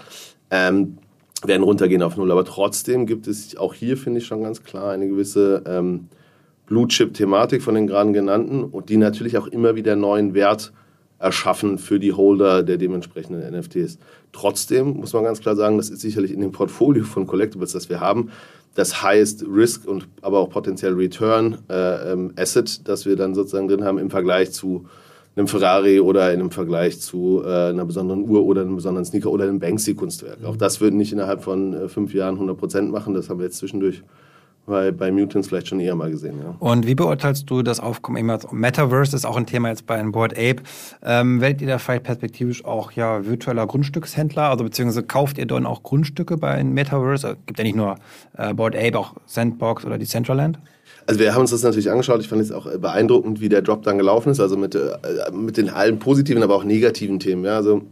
ähm, 0.51 0.97
werden 1.43 1.63
runtergehen 1.63 2.01
auf 2.01 2.15
Null. 2.15 2.31
Aber 2.31 2.45
trotzdem 2.45 3.05
gibt 3.05 3.27
es 3.27 3.57
auch 3.57 3.73
hier, 3.73 3.97
finde 3.97 4.19
ich 4.19 4.25
schon 4.25 4.43
ganz 4.43 4.63
klar, 4.63 4.91
eine 4.91 5.09
gewisse 5.09 5.61
ähm, 5.67 6.07
Blue-Chip-Thematik 6.67 7.61
von 7.61 7.75
den 7.75 7.85
gerade 7.85 8.13
genannten 8.13 8.63
und 8.63 8.87
die 8.87 8.95
natürlich 8.95 9.37
auch 9.37 9.47
immer 9.47 9.75
wieder 9.75 9.97
neuen 9.97 10.33
Wert 10.33 10.71
erschaffen 11.19 11.79
für 11.79 11.99
die 11.99 12.13
Holder 12.13 12.63
der 12.63 12.77
dementsprechenden 12.77 13.41
NFTs. 13.53 13.99
Trotzdem 14.31 14.97
muss 14.97 15.11
man 15.11 15.25
ganz 15.25 15.41
klar 15.41 15.57
sagen, 15.57 15.75
das 15.75 15.89
ist 15.89 15.99
sicherlich 15.99 16.31
in 16.31 16.39
dem 16.39 16.53
Portfolio 16.53 17.03
von 17.03 17.27
Collectibles, 17.27 17.73
das 17.73 17.89
wir 17.89 17.99
haben, 17.99 18.31
das 18.75 19.01
Highest 19.01 19.45
Risk 19.47 19.87
und 19.87 20.07
aber 20.21 20.39
auch 20.39 20.49
potenziell 20.49 20.93
Return 20.93 21.57
äh, 21.69 22.11
ähm, 22.11 22.33
Asset, 22.37 22.87
das 22.87 23.05
wir 23.05 23.15
dann 23.15 23.33
sozusagen 23.33 23.67
drin 23.67 23.83
haben 23.83 23.97
im 23.97 24.09
Vergleich 24.09 24.51
zu 24.51 24.85
einem 25.35 25.47
Ferrari 25.47 25.99
oder 25.99 26.31
in 26.31 26.39
einem 26.39 26.51
Vergleich 26.51 26.99
zu 26.99 27.41
äh, 27.43 27.69
einer 27.69 27.85
besonderen 27.85 28.29
Uhr 28.29 28.45
oder 28.45 28.61
einem 28.61 28.75
besonderen 28.75 29.05
Sneaker 29.05 29.31
oder 29.31 29.45
einem 29.45 29.59
Banksy-Kunstwerk. 29.59 30.41
Mhm. 30.41 30.45
Auch 30.45 30.57
das 30.57 30.79
würden 30.81 30.97
nicht 30.97 31.11
innerhalb 31.11 31.43
von 31.43 31.73
äh, 31.73 31.87
fünf 31.89 32.13
Jahren 32.13 32.35
100 32.35 32.57
Prozent 32.57 32.91
machen. 32.91 33.13
Das 33.13 33.29
haben 33.29 33.39
wir 33.39 33.45
jetzt 33.45 33.57
zwischendurch 33.57 34.03
bei, 34.65 34.91
bei 34.91 35.11
Mutants 35.11 35.47
vielleicht 35.47 35.67
schon 35.67 35.79
eher 35.79 35.95
mal 35.95 36.09
gesehen. 36.09 36.35
Ja. 36.43 36.55
Und 36.59 36.87
wie 36.87 36.95
beurteilst 36.95 37.49
du 37.49 37.61
das 37.61 37.79
Aufkommen 37.79 38.17
immer? 38.17 38.39
Metaverse 38.51 39.15
ist 39.15 39.25
auch 39.25 39.37
ein 39.37 39.45
Thema 39.45 39.69
jetzt 39.69 39.85
bei 39.85 40.01
Board 40.03 40.33
Ape. 40.33 40.63
Ähm, 41.03 41.41
werdet 41.41 41.61
ihr 41.61 41.67
da 41.67 41.77
vielleicht 41.77 42.03
perspektivisch 42.03 42.65
auch 42.65 42.91
ja 42.91 43.25
virtueller 43.25 43.67
Grundstückshändler, 43.67 44.49
also 44.49 44.63
beziehungsweise 44.63 45.03
kauft 45.03 45.37
ihr 45.37 45.45
dann 45.45 45.65
auch 45.65 45.83
Grundstücke 45.83 46.37
bei 46.37 46.63
Metaverse? 46.63 47.29
Es 47.29 47.45
gibt 47.45 47.59
ja 47.59 47.63
nicht 47.63 47.75
nur 47.75 47.95
äh, 48.37 48.53
Board 48.53 48.75
Ape, 48.75 48.97
auch 48.97 49.15
Sandbox 49.25 49.85
oder 49.85 49.97
Decentraland. 49.97 50.59
Also 51.07 51.19
wir 51.19 51.33
haben 51.33 51.41
uns 51.41 51.51
das 51.51 51.61
natürlich 51.61 51.91
angeschaut. 51.91 52.19
Ich 52.21 52.27
fand 52.27 52.41
es 52.41 52.51
auch 52.51 52.65
beeindruckend, 52.77 53.39
wie 53.39 53.49
der 53.49 53.61
Drop 53.61 53.83
dann 53.83 53.97
gelaufen 53.97 54.29
ist. 54.29 54.39
Also 54.39 54.57
mit, 54.57 54.73
äh, 54.73 54.97
mit 55.31 55.57
den 55.57 55.69
allen 55.69 55.99
positiven, 55.99 56.41
aber 56.41 56.55
auch 56.55 56.63
negativen 56.63 57.19
Themen. 57.19 57.45
Ja, 57.45 57.57
also 57.57 57.83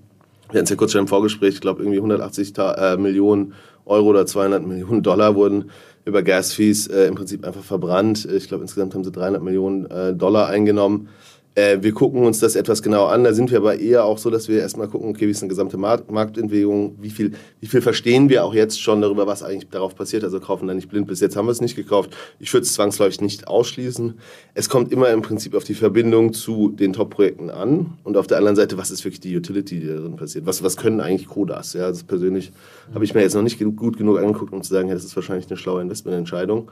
wir 0.49 0.59
hatten 0.59 0.63
es 0.63 0.69
ja 0.69 0.75
kurz 0.75 0.91
schon 0.91 1.01
im 1.01 1.07
Vorgespräch. 1.07 1.55
Ich 1.55 1.61
glaube 1.61 1.83
irgendwie 1.83 1.99
180 1.99 2.53
äh, 2.57 2.97
Millionen 2.97 3.53
Euro 3.85 4.07
oder 4.07 4.25
200 4.25 4.65
Millionen 4.65 5.03
Dollar 5.03 5.35
wurden 5.35 5.69
über 6.05 6.23
Gas-Fees 6.23 6.87
äh, 6.87 7.05
im 7.05 7.15
Prinzip 7.15 7.45
einfach 7.45 7.63
verbrannt. 7.63 8.25
Ich 8.25 8.47
glaube, 8.47 8.63
insgesamt 8.63 8.93
haben 8.93 9.03
sie 9.03 9.11
300 9.11 9.41
Millionen 9.41 9.85
äh, 9.85 10.13
Dollar 10.13 10.47
eingenommen. 10.47 11.09
Äh, 11.55 11.77
wir 11.81 11.93
gucken 11.93 12.23
uns 12.25 12.39
das 12.39 12.55
etwas 12.55 12.81
genau 12.81 13.05
an. 13.05 13.23
Da 13.23 13.33
sind 13.33 13.51
wir 13.51 13.59
aber 13.59 13.79
eher 13.79 14.05
auch 14.05 14.17
so, 14.17 14.29
dass 14.29 14.47
wir 14.47 14.59
erstmal 14.59 14.87
gucken, 14.87 15.09
okay, 15.09 15.27
wie 15.27 15.31
ist 15.31 15.41
eine 15.43 15.49
gesamte 15.49 15.77
Markt 15.77 16.11
Marktentwicklung, 16.11 16.95
wie 16.99 17.11
viel, 17.11 17.33
wie 17.59 17.67
viel 17.67 17.81
verstehen 17.81 18.29
wir 18.29 18.43
auch 18.43 18.53
jetzt 18.53 18.81
schon 18.81 19.01
darüber, 19.01 19.27
was 19.27 19.43
eigentlich 19.43 19.69
darauf 19.69 19.95
passiert. 19.95 20.23
Also 20.23 20.39
kaufen 20.39 20.67
da 20.67 20.73
nicht 20.73 20.89
blind. 20.89 21.07
Bis 21.07 21.19
jetzt 21.19 21.35
haben 21.35 21.45
wir 21.45 21.51
es 21.51 21.61
nicht 21.61 21.75
gekauft. 21.75 22.15
Ich 22.39 22.51
würde 22.53 22.65
es 22.65 22.73
zwangsläufig 22.73 23.21
nicht 23.21 23.47
ausschließen. 23.47 24.15
Es 24.55 24.69
kommt 24.69 24.91
immer 24.91 25.09
im 25.09 25.21
Prinzip 25.21 25.53
auf 25.53 25.63
die 25.63 25.75
Verbindung 25.75 26.33
zu 26.33 26.69
den 26.69 26.93
Top-Projekten 26.93 27.49
an. 27.51 27.97
Und 28.03 28.17
auf 28.17 28.25
der 28.25 28.37
anderen 28.37 28.55
Seite, 28.55 28.77
was 28.77 28.89
ist 28.89 29.05
wirklich 29.05 29.19
die 29.19 29.37
Utility, 29.37 29.79
die 29.79 29.87
darin 29.87 30.15
passiert? 30.15 30.45
Was, 30.47 30.63
was 30.63 30.75
können 30.75 31.01
eigentlich 31.01 31.27
Codas? 31.27 31.73
Ja, 31.73 31.89
das 31.89 32.03
persönlich 32.03 32.51
habe 32.95 33.05
ich 33.05 33.13
mir 33.13 33.21
jetzt 33.21 33.35
noch 33.35 33.43
nicht 33.43 33.59
gut 33.75 33.97
genug 33.97 34.17
angeguckt, 34.17 34.53
um 34.53 34.63
zu 34.63 34.73
sagen, 34.73 34.87
ja, 34.87 34.95
das 34.95 35.03
ist 35.03 35.15
wahrscheinlich 35.15 35.47
eine 35.49 35.57
schlaue 35.57 35.81
Investmententscheidung. 35.81 36.69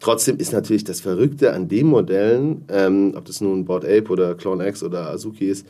Trotzdem 0.00 0.36
ist 0.36 0.52
natürlich 0.52 0.84
das 0.84 1.00
Verrückte 1.00 1.52
an 1.52 1.68
den 1.68 1.86
Modellen, 1.86 2.64
ähm, 2.68 3.14
ob 3.16 3.24
das 3.24 3.40
nun 3.40 3.64
Board 3.64 3.84
Ape 3.84 4.08
oder 4.10 4.34
Clone 4.34 4.66
X 4.68 4.82
oder 4.82 5.10
Azuki 5.10 5.46
ist, 5.46 5.66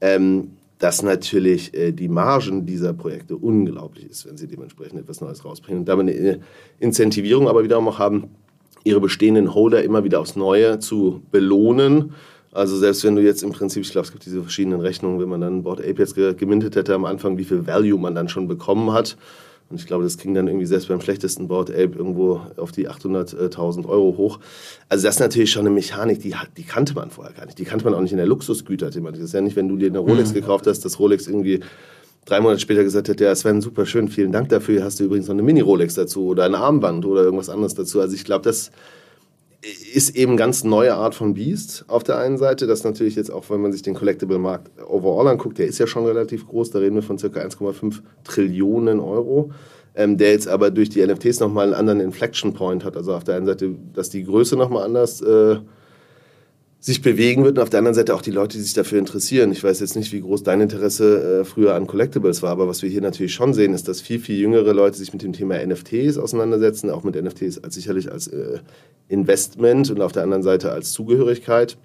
ähm, 0.00 0.52
dass 0.78 1.02
natürlich 1.02 1.74
äh, 1.74 1.92
die 1.92 2.08
Margen 2.08 2.66
dieser 2.66 2.92
Projekte 2.92 3.36
unglaublich 3.36 4.08
ist, 4.08 4.26
wenn 4.26 4.36
sie 4.36 4.48
dementsprechend 4.48 5.00
etwas 5.00 5.20
Neues 5.20 5.44
rausbringen 5.44 5.80
und 5.80 5.88
damit 5.88 6.16
eine 6.16 6.40
Incentivierung 6.80 7.48
aber 7.48 7.64
wiederum 7.64 7.88
auch 7.88 7.98
haben, 7.98 8.30
ihre 8.84 9.00
bestehenden 9.00 9.54
Holder 9.54 9.82
immer 9.82 10.04
wieder 10.04 10.20
aufs 10.20 10.36
Neue 10.36 10.78
zu 10.78 11.22
belohnen. 11.30 12.14
Also 12.50 12.76
selbst 12.76 13.04
wenn 13.04 13.16
du 13.16 13.22
jetzt 13.22 13.42
im 13.42 13.52
Prinzip, 13.52 13.82
ich 13.82 13.92
glaube, 13.92 14.06
es 14.06 14.12
gibt 14.12 14.26
diese 14.26 14.42
verschiedenen 14.42 14.80
Rechnungen, 14.80 15.20
wenn 15.20 15.28
man 15.28 15.40
dann 15.40 15.62
Board 15.62 15.80
Ape 15.80 15.98
jetzt 15.98 16.14
gemintet 16.14 16.76
hätte 16.76 16.94
am 16.94 17.04
Anfang, 17.04 17.38
wie 17.38 17.44
viel 17.44 17.66
Value 17.66 17.98
man 17.98 18.14
dann 18.14 18.28
schon 18.28 18.48
bekommen 18.48 18.92
hat. 18.92 19.16
Und 19.72 19.80
ich 19.80 19.86
glaube, 19.86 20.04
das 20.04 20.18
ging 20.18 20.34
dann 20.34 20.46
irgendwie 20.46 20.66
selbst 20.66 20.88
beim 20.88 21.00
schlechtesten 21.00 21.48
Board 21.48 21.70
Ape 21.70 21.96
irgendwo 21.96 22.42
auf 22.56 22.72
die 22.72 22.88
800.000 22.88 23.86
Euro 23.88 24.16
hoch. 24.18 24.38
Also 24.88 25.04
das 25.06 25.16
ist 25.16 25.20
natürlich 25.20 25.50
schon 25.50 25.66
eine 25.66 25.74
Mechanik, 25.74 26.20
die, 26.20 26.34
die 26.56 26.62
kannte 26.62 26.94
man 26.94 27.10
vorher 27.10 27.32
gar 27.32 27.46
nicht. 27.46 27.58
Die 27.58 27.64
kannte 27.64 27.86
man 27.86 27.94
auch 27.94 28.00
nicht 28.02 28.12
in 28.12 28.18
der 28.18 28.26
Luxusgüter-Thematik. 28.26 29.20
Das 29.20 29.30
ist 29.30 29.34
ja 29.34 29.40
nicht, 29.40 29.56
wenn 29.56 29.68
du 29.68 29.76
dir 29.76 29.88
eine 29.88 29.98
Rolex 29.98 30.30
mhm. 30.30 30.34
gekauft 30.34 30.66
hast, 30.66 30.84
dass 30.84 30.98
Rolex 30.98 31.26
irgendwie 31.26 31.60
drei 32.26 32.40
Monate 32.40 32.60
später 32.60 32.84
gesagt 32.84 33.08
hat, 33.08 33.18
ja, 33.18 33.34
Sven, 33.34 33.60
super 33.60 33.86
schön, 33.86 34.08
vielen 34.08 34.30
Dank 34.30 34.50
dafür, 34.50 34.84
hast 34.84 35.00
du 35.00 35.04
übrigens 35.04 35.26
noch 35.26 35.34
eine 35.34 35.42
Mini-Rolex 35.42 35.94
dazu 35.94 36.26
oder 36.26 36.44
ein 36.44 36.54
Armband 36.54 37.04
oder 37.06 37.22
irgendwas 37.22 37.48
anderes 37.48 37.74
dazu. 37.74 38.00
Also 38.00 38.14
ich 38.14 38.24
glaube, 38.24 38.44
das 38.44 38.70
ist 39.62 40.16
eben 40.16 40.36
ganz 40.36 40.64
neue 40.64 40.94
Art 40.94 41.14
von 41.14 41.34
Beast 41.34 41.84
auf 41.86 42.02
der 42.02 42.18
einen 42.18 42.36
Seite. 42.36 42.66
Das 42.66 42.82
natürlich 42.82 43.14
jetzt 43.14 43.30
auch, 43.30 43.48
wenn 43.48 43.60
man 43.60 43.72
sich 43.72 43.82
den 43.82 43.94
Collectible-Markt 43.94 44.70
overall 44.88 45.28
anguckt, 45.28 45.58
der 45.58 45.66
ist 45.66 45.78
ja 45.78 45.86
schon 45.86 46.04
relativ 46.04 46.48
groß. 46.48 46.70
Da 46.70 46.80
reden 46.80 46.96
wir 46.96 47.02
von 47.02 47.18
circa 47.18 47.40
1,5 47.40 48.00
Trillionen 48.24 48.98
Euro. 48.98 49.52
Ähm, 49.94 50.16
der 50.16 50.30
jetzt 50.30 50.48
aber 50.48 50.70
durch 50.70 50.88
die 50.88 51.06
NFTs 51.06 51.38
nochmal 51.40 51.66
einen 51.66 51.74
anderen 51.74 52.00
Inflection 52.00 52.54
Point 52.54 52.82
hat. 52.84 52.96
Also 52.96 53.14
auf 53.14 53.24
der 53.24 53.36
einen 53.36 53.46
Seite, 53.46 53.74
dass 53.92 54.08
die 54.08 54.24
Größe 54.24 54.56
nochmal 54.56 54.84
anders 54.84 55.20
äh, 55.20 55.56
sich 56.82 57.00
bewegen 57.00 57.44
wird 57.44 57.58
und 57.58 57.62
auf 57.62 57.70
der 57.70 57.78
anderen 57.78 57.94
Seite 57.94 58.12
auch 58.12 58.22
die 58.22 58.32
Leute, 58.32 58.58
die 58.58 58.62
sich 58.64 58.74
dafür 58.74 58.98
interessieren. 58.98 59.52
Ich 59.52 59.62
weiß 59.62 59.78
jetzt 59.78 59.94
nicht, 59.94 60.12
wie 60.12 60.20
groß 60.20 60.42
dein 60.42 60.60
Interesse 60.60 61.42
äh, 61.42 61.44
früher 61.44 61.76
an 61.76 61.86
Collectibles 61.86 62.42
war, 62.42 62.50
aber 62.50 62.66
was 62.66 62.82
wir 62.82 62.90
hier 62.90 63.00
natürlich 63.00 63.32
schon 63.32 63.54
sehen, 63.54 63.72
ist, 63.72 63.86
dass 63.86 64.00
viel, 64.00 64.18
viel 64.18 64.36
jüngere 64.36 64.74
Leute 64.74 64.98
sich 64.98 65.12
mit 65.12 65.22
dem 65.22 65.32
Thema 65.32 65.64
NFTs 65.64 66.18
auseinandersetzen, 66.18 66.90
auch 66.90 67.04
mit 67.04 67.14
NFTs 67.14 67.62
als 67.62 67.76
sicherlich 67.76 68.10
als 68.10 68.26
äh, 68.26 68.58
Investment 69.08 69.90
und 69.92 70.00
auf 70.00 70.10
der 70.10 70.24
anderen 70.24 70.42
Seite 70.42 70.72
als 70.72 70.90
Zugehörigkeit. 70.90 71.78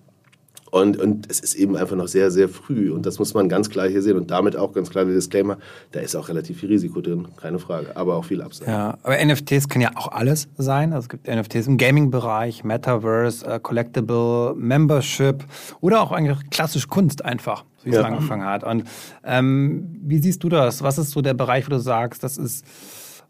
Und, 0.81 0.97
und 0.97 1.29
es 1.29 1.39
ist 1.39 1.55
eben 1.55 1.75
einfach 1.75 1.95
noch 1.95 2.07
sehr, 2.07 2.31
sehr 2.31 2.49
früh. 2.49 2.91
Und 2.91 3.05
das 3.05 3.19
muss 3.19 3.33
man 3.33 3.49
ganz 3.49 3.69
klar 3.69 3.87
hier 3.87 4.01
sehen. 4.01 4.17
Und 4.17 4.31
damit 4.31 4.55
auch 4.55 4.73
ganz 4.73 4.89
klar 4.89 5.05
der 5.05 5.13
Disclaimer, 5.13 5.57
da 5.91 5.99
ist 5.99 6.15
auch 6.15 6.29
relativ 6.29 6.59
viel 6.59 6.69
Risiko 6.69 7.01
drin, 7.01 7.27
keine 7.37 7.59
Frage. 7.59 7.95
Aber 7.95 8.15
auch 8.15 8.25
viel 8.25 8.41
Upside. 8.41 8.69
Ja, 8.69 8.97
aber 9.03 9.23
NFTs 9.23 9.69
können 9.69 9.83
ja 9.83 9.91
auch 9.95 10.11
alles 10.11 10.47
sein. 10.57 10.93
Also 10.93 11.05
es 11.05 11.09
gibt 11.09 11.27
NFTs 11.27 11.67
im 11.67 11.77
Gaming-Bereich, 11.77 12.63
Metaverse, 12.63 13.45
uh, 13.45 13.59
Collectible, 13.59 14.53
Membership 14.55 15.43
oder 15.81 16.01
auch 16.01 16.11
eigentlich 16.11 16.49
klassisch 16.49 16.87
Kunst 16.87 17.23
einfach, 17.23 17.65
wie 17.83 17.91
ja. 17.91 17.99
es 17.99 18.05
angefangen 18.05 18.45
hat. 18.45 18.63
Und 18.63 18.83
ähm, 19.23 19.99
wie 20.01 20.19
siehst 20.19 20.43
du 20.43 20.49
das? 20.49 20.81
Was 20.81 20.97
ist 20.97 21.11
so 21.11 21.21
der 21.21 21.33
Bereich, 21.33 21.65
wo 21.67 21.71
du 21.71 21.79
sagst, 21.79 22.23
das 22.23 22.37
ist 22.37 22.65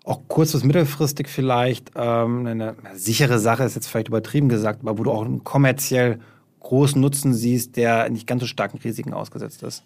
auch 0.08 0.22
kurz- 0.28 0.54
bis 0.54 0.64
mittelfristig 0.64 1.28
vielleicht 1.28 1.92
ähm, 1.96 2.46
eine 2.46 2.76
sichere 2.96 3.40
Sache, 3.40 3.64
ist 3.64 3.76
jetzt 3.76 3.88
vielleicht 3.88 4.08
übertrieben 4.08 4.48
gesagt, 4.48 4.80
aber 4.82 4.98
wo 4.98 5.04
du 5.04 5.12
auch 5.12 5.28
kommerziell 5.44 6.20
großen 6.68 7.00
Nutzen 7.00 7.34
siehst, 7.34 7.78
der 7.78 8.10
nicht 8.10 8.28
ganz 8.28 8.42
so 8.42 8.48
starken 8.48 8.78
Risiken 8.78 9.14
ausgesetzt 9.14 9.64
ist? 9.64 9.84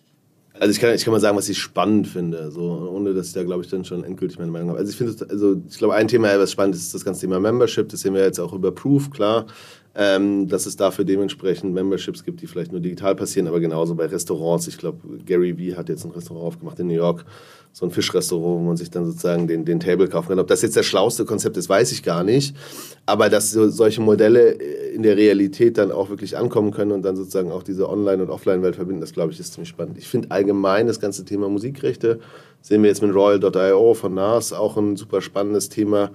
Also 0.60 0.72
ich 0.72 0.80
kann, 0.80 0.94
ich 0.94 1.04
kann 1.04 1.14
mal 1.14 1.20
sagen, 1.20 1.38
was 1.38 1.48
ich 1.48 1.58
spannend 1.58 2.08
finde, 2.08 2.52
so, 2.52 2.62
ohne 2.94 3.14
dass 3.14 3.28
ich 3.28 3.34
da, 3.34 3.44
glaube 3.44 3.64
ich, 3.64 3.70
dann 3.70 3.86
schon 3.86 4.04
endgültig 4.04 4.38
meine 4.38 4.52
Meinung 4.52 4.70
habe. 4.70 4.80
Also 4.80 4.92
ich 4.92 4.98
finde, 4.98 5.28
also 5.30 5.62
ich 5.68 5.78
glaube, 5.78 5.96
ein 5.96 6.08
Thema, 6.08 6.38
was 6.38 6.52
spannend 6.52 6.76
ist, 6.76 6.82
ist 6.82 6.94
das 6.94 7.06
ganze 7.06 7.22
Thema 7.22 7.40
Membership. 7.40 7.88
Das 7.90 8.02
sehen 8.02 8.14
wir 8.14 8.24
jetzt 8.24 8.40
auch 8.40 8.54
über 8.54 8.72
Proof, 8.72 9.10
klar 9.12 9.46
ähm, 9.94 10.48
dass 10.48 10.66
es 10.66 10.78
dafür 10.78 11.04
dementsprechend 11.04 11.74
Memberships 11.74 12.24
gibt, 12.24 12.42
die 12.42 12.48
vielleicht 12.48 12.72
nur 12.72 12.80
digital 12.80 13.14
passieren, 13.14 13.48
aber 13.48 13.60
genauso 13.60 13.96
bei 13.96 14.06
Restaurants. 14.06 14.68
Ich 14.68 14.78
glaube, 14.78 15.00
Gary 15.26 15.58
Vee 15.58 15.76
hat 15.76 15.90
jetzt 15.90 16.06
ein 16.06 16.12
Restaurant 16.12 16.46
aufgemacht 16.46 16.80
in 16.80 16.88
New 16.88 16.94
York, 16.94 17.26
so 17.74 17.86
ein 17.86 17.92
Fischrestaurant, 17.92 18.62
wo 18.62 18.68
man 18.68 18.78
sich 18.78 18.90
dann 18.90 19.06
sozusagen 19.06 19.48
den, 19.48 19.66
den 19.66 19.82
Table 19.82 20.08
kaufen 20.08 20.30
kann. 20.30 20.40
Ob 20.40 20.48
das 20.48 20.62
jetzt 20.62 20.78
das 20.78 20.86
schlauste 20.86 21.26
Konzept 21.26 21.58
ist, 21.58 21.68
weiß 21.68 21.92
ich 21.92 22.04
gar 22.04 22.24
nicht. 22.24 22.56
Aber 23.06 23.30
dass 23.30 23.52
so, 23.52 23.70
solche 23.70 24.02
Modelle 24.02 24.52
in 24.52 25.04
der 25.04 25.18
Realität 25.18 25.78
dann 25.78 25.92
auch 25.92 26.10
wirklich 26.10 26.38
ankommen 26.38 26.72
können 26.72 26.92
und 26.92 27.02
dann 27.04 27.18
sozusagen 27.18 27.52
auch 27.52 27.64
diese 27.64 27.90
Online- 27.90 28.24
und 28.24 28.30
Offline-Welt 28.30 28.76
verbinden, 28.78 29.02
das 29.02 29.12
glaube 29.12 29.34
ich 29.34 29.40
ist 29.42 29.54
ziemlich 29.54 29.70
spannend. 29.70 29.98
Ich 29.98 30.08
finde 30.08 30.32
allgemein 30.32 30.88
das 30.88 31.02
ganze 31.02 31.26
Thema 31.26 31.50
Musikrechte, 31.50 32.20
sehen 32.62 32.82
wir 32.82 32.90
jetzt 32.90 33.02
mit 33.02 33.14
Royal.io 33.14 33.94
von 33.94 34.14
NAS 34.14 34.54
auch 34.54 34.78
ein 34.78 34.96
super 34.96 35.22
spannendes 35.22 35.68
Thema 35.68 36.12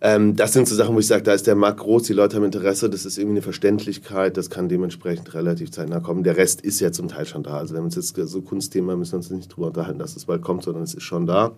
ähm, 0.00 0.36
das 0.36 0.52
sind 0.52 0.68
so 0.68 0.76
Sachen, 0.76 0.94
wo 0.94 1.00
ich 1.00 1.06
sage, 1.08 1.24
da 1.24 1.32
ist 1.32 1.46
der 1.46 1.56
Markt 1.56 1.80
groß, 1.80 2.04
die 2.04 2.12
Leute 2.12 2.36
haben 2.36 2.44
Interesse, 2.44 2.88
das 2.88 3.04
ist 3.04 3.18
irgendwie 3.18 3.36
eine 3.36 3.42
Verständlichkeit, 3.42 4.36
das 4.36 4.48
kann 4.48 4.68
dementsprechend 4.68 5.34
relativ 5.34 5.72
zeitnah 5.72 5.98
kommen. 5.98 6.22
Der 6.22 6.36
Rest 6.36 6.60
ist 6.60 6.78
ja 6.78 6.92
zum 6.92 7.08
Teil 7.08 7.26
schon 7.26 7.42
da. 7.42 7.58
Also 7.58 7.74
wenn 7.74 7.80
wir 7.80 7.86
uns 7.86 7.96
jetzt 7.96 8.14
so 8.14 8.42
Kunstthema, 8.42 8.94
müssen 8.94 9.12
wir 9.12 9.16
uns 9.18 9.30
nicht 9.30 9.48
drüber 9.48 9.68
unterhalten, 9.68 9.98
dass 9.98 10.14
es 10.14 10.26
bald 10.26 10.42
kommt, 10.42 10.62
sondern 10.62 10.84
es 10.84 10.94
ist 10.94 11.02
schon 11.02 11.26
da. 11.26 11.52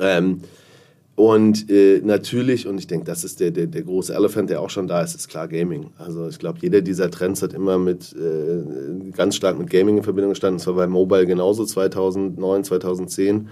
Ähm, 0.00 0.42
und 1.14 1.70
äh, 1.70 2.00
natürlich, 2.02 2.66
und 2.66 2.78
ich 2.78 2.86
denke, 2.86 3.06
das 3.06 3.24
ist 3.24 3.40
der, 3.40 3.50
der, 3.50 3.66
der 3.66 3.82
große 3.82 4.14
Elephant, 4.14 4.50
der 4.50 4.60
auch 4.60 4.70
schon 4.70 4.86
da 4.86 5.02
ist, 5.02 5.14
ist 5.14 5.28
klar 5.28 5.46
Gaming. 5.46 5.90
Also 5.98 6.28
ich 6.28 6.38
glaube, 6.38 6.58
jeder 6.62 6.80
dieser 6.80 7.10
Trends 7.10 7.42
hat 7.42 7.52
immer 7.52 7.78
mit 7.78 8.14
äh, 8.14 9.10
ganz 9.12 9.36
stark 9.36 9.58
mit 9.58 9.70
Gaming 9.70 9.98
in 9.98 10.02
Verbindung 10.02 10.30
gestanden. 10.30 10.58
Das 10.58 10.66
war 10.66 10.74
bei 10.74 10.86
Mobile 10.86 11.26
genauso 11.26 11.64
2009, 11.64 12.64
2010 12.64 13.48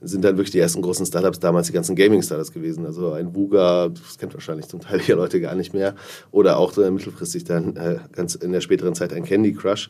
sind 0.00 0.24
dann 0.24 0.36
wirklich 0.36 0.52
die 0.52 0.60
ersten 0.60 0.82
großen 0.82 1.06
Startups 1.06 1.40
damals 1.40 1.66
die 1.66 1.72
ganzen 1.72 1.96
Gaming-Startups 1.96 2.52
gewesen. 2.52 2.86
Also 2.86 3.12
ein 3.12 3.34
Vuga, 3.34 3.88
das 3.88 4.18
kennt 4.18 4.34
wahrscheinlich 4.34 4.68
zum 4.68 4.80
Teil 4.80 5.00
hier 5.00 5.16
Leute 5.16 5.40
gar 5.40 5.54
nicht 5.54 5.74
mehr. 5.74 5.94
Oder 6.30 6.58
auch 6.58 6.76
äh, 6.78 6.90
mittelfristig 6.90 7.44
dann 7.44 7.76
äh, 7.76 7.98
ganz 8.12 8.34
in 8.34 8.52
der 8.52 8.60
späteren 8.60 8.94
Zeit 8.94 9.12
ein 9.12 9.24
Candy 9.24 9.52
Crush. 9.52 9.88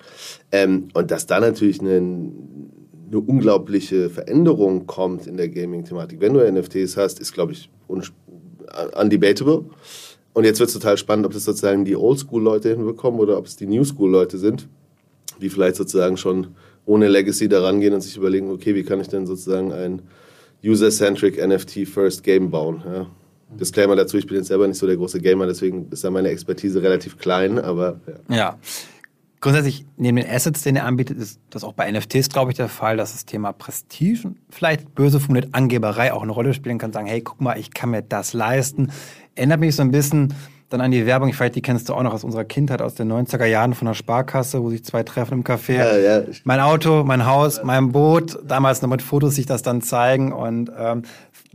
Ähm, 0.51 0.89
und 0.95 1.11
dass 1.11 1.27
da 1.27 1.41
natürlich 1.41 1.81
eine, 1.81 1.97
eine 1.97 3.21
unglaubliche 3.21 4.09
Veränderung 4.09 4.87
kommt 4.87 5.27
in 5.27 5.37
der 5.37 5.49
Gaming-Thematik. 5.49 6.21
Wenn 6.21 6.35
du 6.35 6.53
NFTs 6.53 6.97
hast, 6.97 7.21
ist, 7.21 7.33
glaube 7.33 7.53
ich, 7.53 7.71
undebatable. 7.87 9.65
Und 10.33 10.45
jetzt 10.45 10.61
wird 10.61 10.69
es 10.69 10.75
total 10.75 10.97
spannend, 10.97 11.27
ob 11.27 11.33
das 11.33 11.45
sozusagen 11.45 11.85
die 11.85 11.97
Oldschool-Leute 11.97 12.71
hinbekommen 12.71 13.21
oder 13.21 13.37
ob 13.39 13.47
es 13.47 13.57
die 13.57 13.67
New-School-Leute 13.67 14.39
sind, 14.39 14.69
die 15.41 15.51
vielleicht 15.51 15.77
sozusagen 15.77 16.17
schon 16.17 16.49
ohne 16.89 17.07
Legacy 17.07 17.49
da 17.49 17.63
rangehen 17.63 17.93
und 17.93 18.01
sich 18.01 18.17
überlegen, 18.17 18.51
okay, 18.51 18.75
wie 18.75 18.83
kann 18.83 19.01
ich 19.01 19.09
denn 19.09 19.27
sozusagen 19.27 19.73
ein 19.73 20.03
User-Centric 20.65 21.37
NFT-First 21.37 22.23
Game 22.25 22.51
bauen. 22.51 22.83
Ja. 22.85 23.07
Disclaimer 23.61 23.95
dazu, 23.95 24.17
ich 24.17 24.27
bin 24.27 24.39
jetzt 24.39 24.49
selber 24.49 24.67
nicht 24.67 24.79
so 24.79 24.87
der 24.87 24.97
große 24.97 25.21
Gamer, 25.21 25.47
deswegen 25.47 25.89
ist 25.91 26.03
da 26.03 26.11
meine 26.11 26.29
Expertise 26.29 26.83
relativ 26.83 27.19
klein, 27.19 27.59
aber 27.59 28.01
ja. 28.29 28.37
ja. 28.37 28.59
Grundsätzlich, 29.41 29.85
neben 29.97 30.17
den 30.17 30.29
Assets, 30.29 30.63
den 30.65 30.75
er 30.75 30.85
anbietet, 30.85 31.19
ist 31.19 31.39
das 31.51 31.63
auch 31.63 31.73
bei 31.73 31.91
NFTs, 31.91 32.29
glaube 32.29 32.51
ich, 32.51 32.57
der 32.57 32.69
Fall, 32.69 32.97
dass 32.97 33.13
das 33.13 33.25
Thema 33.25 33.53
Prestige, 33.53 34.33
vielleicht 34.51 34.95
böse 34.97 35.21
formuliert 35.21 35.51
Angeberei 35.53 36.13
auch 36.13 36.23
eine 36.23 36.33
Rolle 36.33 36.55
spielen 36.55 36.79
kann, 36.79 36.93
sagen, 36.93 37.07
hey, 37.07 37.21
guck 37.21 37.41
mal, 37.41 37.57
ich 37.57 37.73
kann 37.73 37.91
mir 37.91 38.03
das 38.03 38.33
leisten. 38.33 38.91
Erinnert 39.37 39.61
mich 39.61 39.77
so 39.77 39.83
ein 39.83 39.93
bisschen 39.93 40.35
dann 40.69 40.83
an 40.83 40.91
die 40.91 41.07
Werbung, 41.07 41.29
ich 41.29 41.41
weiß, 41.41 41.53
die 41.53 41.63
kennst 41.63 41.89
du 41.89 41.95
auch 41.95 42.03
noch 42.03 42.13
aus 42.13 42.25
unserer 42.25 42.45
Kindheit, 42.45 42.83
aus 42.83 42.95
den 42.95 43.11
90er 43.11 43.47
Jahren 43.47 43.73
von 43.73 43.87
der 43.87 43.95
Sparkasse, 43.95 44.63
wo 44.63 44.69
sich 44.69 44.85
zwei 44.85 45.03
treffen 45.03 45.35
im 45.35 45.45
Café. 45.45 45.75
Ja, 45.75 45.97
ja. 45.97 46.23
Mein 46.45 46.61
Auto, 46.61 47.05
mein 47.05 47.25
Haus, 47.25 47.63
mein 47.65 47.93
Boot, 47.93 48.39
damals 48.47 48.83
noch 48.83 48.91
mit 48.91 49.01
Fotos 49.01 49.35
sich 49.35 49.47
das 49.47 49.63
dann 49.63 49.81
zeigen. 49.81 50.33
Und 50.33 50.71
ähm, 50.79 51.03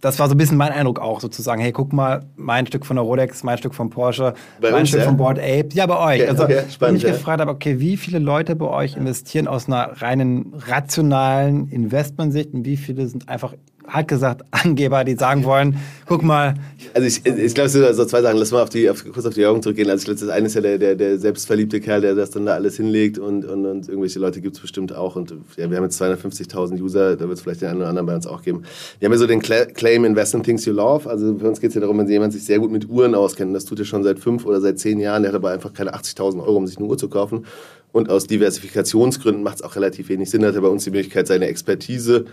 das 0.01 0.19
war 0.19 0.27
so 0.27 0.33
ein 0.33 0.37
bisschen 0.37 0.57
mein 0.57 0.71
Eindruck 0.71 0.99
auch, 0.99 1.21
sozusagen, 1.21 1.61
hey, 1.61 1.71
guck 1.71 1.93
mal, 1.93 2.25
mein 2.35 2.65
Stück 2.65 2.85
von 2.85 2.95
der 2.95 3.05
Rolex, 3.05 3.43
mein 3.43 3.57
Stück 3.57 3.75
von 3.75 3.89
Porsche, 3.89 4.33
bei 4.59 4.71
mein 4.71 4.81
uns, 4.81 4.89
Stück 4.89 5.01
ja? 5.01 5.05
von 5.05 5.17
Board 5.17 5.37
Ape. 5.37 5.69
Ja, 5.73 5.85
bei 5.85 6.15
euch. 6.15 6.21
Okay, 6.21 6.29
also, 6.29 6.43
okay, 6.43 6.63
spannend, 6.69 6.79
wenn 6.79 6.95
ich 6.95 7.03
ja. 7.03 7.11
gefragt 7.11 7.39
habe, 7.39 7.51
okay, 7.51 7.79
wie 7.79 7.97
viele 7.97 8.19
Leute 8.19 8.55
bei 8.55 8.65
euch 8.65 8.97
investieren 8.97 9.47
aus 9.47 9.67
einer 9.67 10.01
reinen 10.01 10.53
rationalen 10.67 11.69
Investmentsicht 11.69 12.53
und 12.53 12.65
wie 12.65 12.77
viele 12.77 13.07
sind 13.07 13.29
einfach 13.29 13.53
hat 13.93 14.07
gesagt, 14.07 14.43
Angeber, 14.51 15.03
die 15.03 15.15
sagen 15.15 15.43
wollen, 15.43 15.77
guck 16.07 16.23
mal. 16.23 16.55
Also 16.93 17.07
ich, 17.07 17.25
ich 17.25 17.53
glaube, 17.53 17.67
es 17.67 17.73
sind 17.73 17.85
also 17.85 18.05
zwei 18.05 18.21
Sachen. 18.21 18.37
Lass 18.37 18.51
mal 18.51 18.63
auf 18.63 18.69
die, 18.69 18.89
auf, 18.89 19.03
kurz 19.03 19.25
auf 19.25 19.35
die 19.35 19.45
Augen 19.45 19.61
zurückgehen. 19.61 19.89
Also 19.89 20.11
das 20.11 20.27
eine 20.27 20.47
ist 20.47 20.55
ja 20.55 20.61
der, 20.61 20.77
der, 20.77 20.95
der 20.95 21.19
selbstverliebte 21.19 21.79
Kerl, 21.79 22.01
der 22.01 22.15
das 22.15 22.31
dann 22.31 22.45
da 22.45 22.55
alles 22.55 22.77
hinlegt 22.77 23.19
und, 23.19 23.45
und, 23.45 23.65
und 23.65 23.87
irgendwelche 23.87 24.19
Leute 24.19 24.41
gibt 24.41 24.55
es 24.55 24.61
bestimmt 24.61 24.95
auch. 24.95 25.15
Und 25.15 25.33
ja, 25.57 25.69
wir 25.69 25.77
haben 25.77 25.83
jetzt 25.83 26.01
250.000 26.01 26.81
User, 26.81 27.15
da 27.15 27.27
wird 27.27 27.37
es 27.37 27.41
vielleicht 27.41 27.61
den 27.61 27.69
einen 27.69 27.77
oder 27.79 27.89
anderen 27.89 28.07
bei 28.07 28.15
uns 28.15 28.25
auch 28.25 28.41
geben. 28.41 28.63
Wir 28.99 29.05
haben 29.05 29.13
ja 29.13 29.19
so 29.19 29.27
den 29.27 29.41
Claim 29.41 30.05
Invest 30.05 30.33
in 30.33 30.43
Things 30.43 30.65
You 30.65 30.73
Love. 30.73 31.09
Also 31.09 31.37
für 31.37 31.47
uns 31.47 31.61
geht 31.61 31.69
es 31.69 31.75
ja 31.75 31.81
darum, 31.81 31.99
wenn 31.99 32.09
jemand 32.09 32.33
sich 32.33 32.43
sehr 32.43 32.59
gut 32.59 32.71
mit 32.71 32.89
Uhren 32.89 33.13
auskennt, 33.13 33.55
das 33.55 33.65
tut 33.65 33.79
er 33.79 33.85
schon 33.85 34.03
seit 34.03 34.19
fünf 34.19 34.45
oder 34.45 34.59
seit 34.59 34.79
zehn 34.79 34.99
Jahren, 34.99 35.21
der 35.21 35.31
hat 35.31 35.35
aber 35.35 35.51
einfach 35.51 35.71
keine 35.73 35.93
80.000 35.93 36.39
Euro, 36.39 36.57
um 36.57 36.67
sich 36.67 36.77
eine 36.77 36.87
Uhr 36.87 36.97
zu 36.97 37.09
kaufen. 37.09 37.45
Und 37.91 38.09
aus 38.09 38.25
Diversifikationsgründen 38.25 39.43
macht 39.43 39.57
es 39.57 39.61
auch 39.61 39.75
relativ 39.75 40.09
wenig 40.09 40.31
Sinn, 40.31 40.43
hat 40.43 40.55
er 40.55 40.61
bei 40.61 40.67
uns 40.67 40.83
die 40.83 40.89
Möglichkeit, 40.89 41.27
seine 41.27 41.45
Expertise 41.45 42.25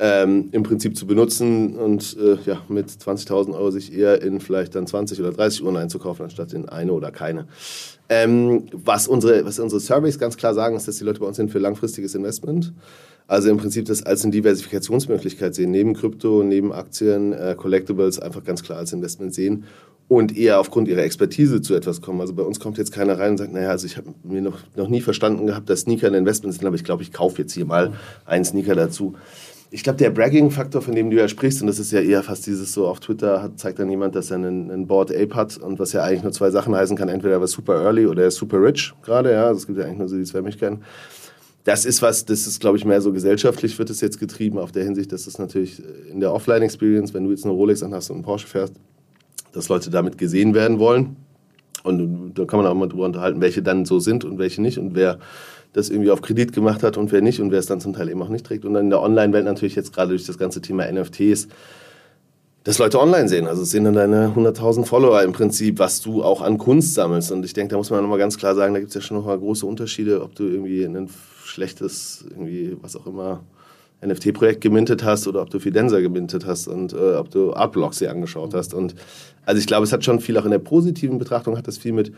ähm, 0.00 0.48
im 0.52 0.62
Prinzip 0.62 0.96
zu 0.96 1.06
benutzen 1.06 1.76
und 1.76 2.16
äh, 2.18 2.36
ja, 2.46 2.62
mit 2.68 2.88
20.000 2.88 3.52
Euro 3.54 3.70
sich 3.70 3.92
eher 3.92 4.22
in 4.22 4.40
vielleicht 4.40 4.74
dann 4.74 4.86
20 4.86 5.20
oder 5.20 5.32
30 5.32 5.64
Uhren 5.64 5.76
einzukaufen, 5.76 6.24
anstatt 6.24 6.52
in 6.52 6.68
eine 6.68 6.92
oder 6.92 7.10
keine. 7.10 7.48
Ähm, 8.08 8.64
was, 8.72 9.08
unsere, 9.08 9.44
was 9.44 9.58
unsere 9.58 9.80
Surveys 9.80 10.18
ganz 10.18 10.36
klar 10.36 10.54
sagen, 10.54 10.76
ist, 10.76 10.86
dass 10.86 10.98
die 10.98 11.04
Leute 11.04 11.20
bei 11.20 11.26
uns 11.26 11.36
sind 11.36 11.50
für 11.50 11.58
langfristiges 11.58 12.14
Investment. 12.14 12.72
Also 13.26 13.50
im 13.50 13.58
Prinzip 13.58 13.84
das 13.84 14.04
als 14.04 14.22
eine 14.22 14.32
Diversifikationsmöglichkeit 14.32 15.54
sehen, 15.54 15.70
neben 15.70 15.94
Krypto, 15.94 16.42
neben 16.42 16.72
Aktien, 16.72 17.34
äh, 17.34 17.54
Collectibles 17.56 18.18
einfach 18.18 18.42
ganz 18.42 18.62
klar 18.62 18.78
als 18.78 18.92
Investment 18.92 19.34
sehen 19.34 19.64
und 20.08 20.36
eher 20.36 20.58
aufgrund 20.58 20.88
ihrer 20.88 21.02
Expertise 21.02 21.60
zu 21.60 21.74
etwas 21.74 22.00
kommen. 22.00 22.20
Also 22.22 22.32
bei 22.32 22.42
uns 22.42 22.58
kommt 22.58 22.78
jetzt 22.78 22.92
keiner 22.92 23.18
rein 23.18 23.32
und 23.32 23.36
sagt, 23.36 23.52
naja, 23.52 23.68
also 23.68 23.84
ich 23.84 23.98
habe 23.98 24.14
mir 24.22 24.40
noch, 24.40 24.60
noch 24.76 24.88
nie 24.88 25.02
verstanden 25.02 25.46
gehabt, 25.46 25.68
dass 25.68 25.80
Sneaker 25.80 26.06
ein 26.06 26.14
Investment 26.14 26.54
sind, 26.54 26.66
aber 26.66 26.76
ich 26.76 26.84
glaube, 26.84 27.02
ich 27.02 27.12
kaufe 27.12 27.42
jetzt 27.42 27.52
hier 27.52 27.66
mal 27.66 27.92
einen 28.24 28.46
Sneaker 28.46 28.74
dazu. 28.74 29.14
Ich 29.70 29.82
glaube, 29.82 29.98
der 29.98 30.10
Bragging-Faktor, 30.10 30.80
von 30.80 30.94
dem 30.94 31.10
du 31.10 31.16
ja 31.16 31.28
sprichst, 31.28 31.60
und 31.60 31.66
das 31.66 31.78
ist 31.78 31.92
ja 31.92 32.00
eher 32.00 32.22
fast 32.22 32.46
dieses 32.46 32.72
so 32.72 32.86
auf 32.86 33.00
Twitter, 33.00 33.42
hat, 33.42 33.58
zeigt 33.58 33.78
dann 33.78 33.90
jemand, 33.90 34.14
dass 34.14 34.30
er 34.30 34.36
einen, 34.36 34.70
einen 34.70 34.86
Board 34.86 35.14
Ape 35.14 35.34
hat 35.34 35.58
und 35.58 35.78
was 35.78 35.92
ja 35.92 36.02
eigentlich 36.02 36.22
nur 36.22 36.32
zwei 36.32 36.50
Sachen 36.50 36.74
heißen 36.74 36.96
kann. 36.96 37.10
Entweder 37.10 37.34
er 37.34 37.40
war 37.40 37.46
super 37.46 37.82
early 37.82 38.06
oder 38.06 38.22
er 38.22 38.28
ist 38.28 38.36
super 38.36 38.62
rich 38.62 38.94
gerade, 39.02 39.32
ja. 39.32 39.44
Also 39.46 39.58
es 39.58 39.66
gibt 39.66 39.78
ja 39.78 39.84
eigentlich 39.84 39.98
nur 39.98 40.08
so 40.08 40.16
die 40.16 40.24
zwei 40.24 40.40
Möglichkeiten. 40.40 40.80
Das 41.64 41.84
ist 41.84 42.00
was, 42.00 42.24
das 42.24 42.46
ist, 42.46 42.60
glaube 42.60 42.78
ich, 42.78 42.86
mehr 42.86 43.02
so 43.02 43.12
gesellschaftlich 43.12 43.78
wird 43.78 43.90
es 43.90 44.00
jetzt 44.00 44.18
getrieben, 44.18 44.58
auf 44.58 44.72
der 44.72 44.84
Hinsicht, 44.84 45.12
dass 45.12 45.26
es 45.26 45.38
natürlich 45.38 45.82
in 46.10 46.20
der 46.20 46.32
Offline-Experience, 46.32 47.12
wenn 47.12 47.24
du 47.24 47.30
jetzt 47.30 47.44
eine 47.44 47.52
Rolex 47.52 47.82
anhast 47.82 48.08
und 48.10 48.16
einen 48.16 48.24
Porsche 48.24 48.46
fährst, 48.46 48.72
dass 49.52 49.68
Leute 49.68 49.90
damit 49.90 50.16
gesehen 50.16 50.54
werden 50.54 50.78
wollen. 50.78 51.16
Und 51.88 52.34
da 52.34 52.44
kann 52.44 52.60
man 52.60 52.66
auch 52.68 52.74
mal 52.74 52.88
drüber 52.88 53.04
unterhalten, 53.04 53.40
welche 53.40 53.62
dann 53.62 53.84
so 53.84 53.98
sind 53.98 54.24
und 54.24 54.38
welche 54.38 54.62
nicht 54.62 54.78
und 54.78 54.94
wer 54.94 55.18
das 55.72 55.90
irgendwie 55.90 56.10
auf 56.10 56.22
Kredit 56.22 56.52
gemacht 56.52 56.82
hat 56.82 56.96
und 56.96 57.12
wer 57.12 57.20
nicht 57.20 57.40
und 57.40 57.50
wer 57.50 57.58
es 57.58 57.66
dann 57.66 57.80
zum 57.80 57.92
Teil 57.92 58.08
eben 58.08 58.22
auch 58.22 58.28
nicht 58.28 58.46
trägt. 58.46 58.64
Und 58.64 58.74
dann 58.74 58.84
in 58.84 58.90
der 58.90 59.02
Online-Welt 59.02 59.44
natürlich 59.44 59.74
jetzt 59.74 59.92
gerade 59.92 60.10
durch 60.10 60.24
das 60.24 60.38
ganze 60.38 60.60
Thema 60.60 60.90
NFTs, 60.90 61.48
dass 62.64 62.78
Leute 62.78 63.00
online 63.00 63.28
sehen. 63.28 63.46
Also 63.46 63.64
sehen 63.64 63.84
dann 63.84 63.94
deine 63.94 64.28
100.000 64.34 64.84
Follower 64.84 65.22
im 65.22 65.32
Prinzip, 65.32 65.78
was 65.78 66.00
du 66.00 66.22
auch 66.22 66.42
an 66.42 66.58
Kunst 66.58 66.94
sammelst. 66.94 67.32
Und 67.32 67.44
ich 67.44 67.52
denke, 67.52 67.72
da 67.72 67.76
muss 67.76 67.90
man 67.90 68.02
nochmal 68.02 68.18
ganz 68.18 68.38
klar 68.38 68.54
sagen, 68.54 68.74
da 68.74 68.80
gibt 68.80 68.90
es 68.90 68.94
ja 68.94 69.00
schon 69.00 69.16
nochmal 69.16 69.38
große 69.38 69.64
Unterschiede, 69.66 70.22
ob 70.22 70.34
du 70.34 70.44
irgendwie 70.44 70.84
ein 70.84 71.08
schlechtes, 71.44 72.24
irgendwie 72.28 72.76
was 72.80 72.96
auch 72.96 73.06
immer, 73.06 73.42
NFT-Projekt 74.06 74.60
gemintet 74.60 75.04
hast 75.04 75.26
oder 75.26 75.42
ob 75.42 75.50
du 75.50 75.58
Fidenza 75.58 76.00
gemintet 76.00 76.46
hast 76.46 76.68
und 76.68 76.92
äh, 76.92 77.14
ob 77.16 77.30
du 77.30 77.52
Artblocks 77.52 77.98
dir 77.98 78.10
angeschaut 78.10 78.54
hast. 78.54 78.74
Und 78.74 78.94
also 79.44 79.58
ich 79.58 79.66
glaube, 79.66 79.84
es 79.84 79.92
hat 79.92 80.04
schon 80.04 80.20
viel 80.20 80.38
auch 80.38 80.44
in 80.44 80.50
der 80.50 80.58
positiven 80.58 81.18
Betrachtung 81.18 81.56
hat 81.56 81.66
das 81.66 81.78
viel 81.78 81.92
mit, 81.92 82.12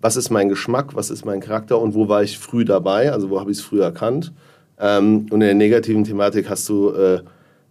was 0.00 0.16
ist 0.16 0.30
mein 0.30 0.48
Geschmack, 0.48 0.94
was 0.94 1.10
ist 1.10 1.24
mein 1.24 1.40
Charakter 1.40 1.80
und 1.80 1.94
wo 1.94 2.08
war 2.08 2.22
ich 2.22 2.38
früh 2.38 2.64
dabei, 2.64 3.12
also 3.12 3.30
wo 3.30 3.40
habe 3.40 3.50
ich 3.50 3.58
es 3.58 3.64
früh 3.64 3.80
erkannt. 3.80 4.32
Ähm, 4.78 5.26
und 5.30 5.40
in 5.40 5.40
der 5.40 5.54
negativen 5.54 6.04
Thematik 6.04 6.50
hast 6.50 6.68
du 6.68 6.90
äh, 6.90 7.20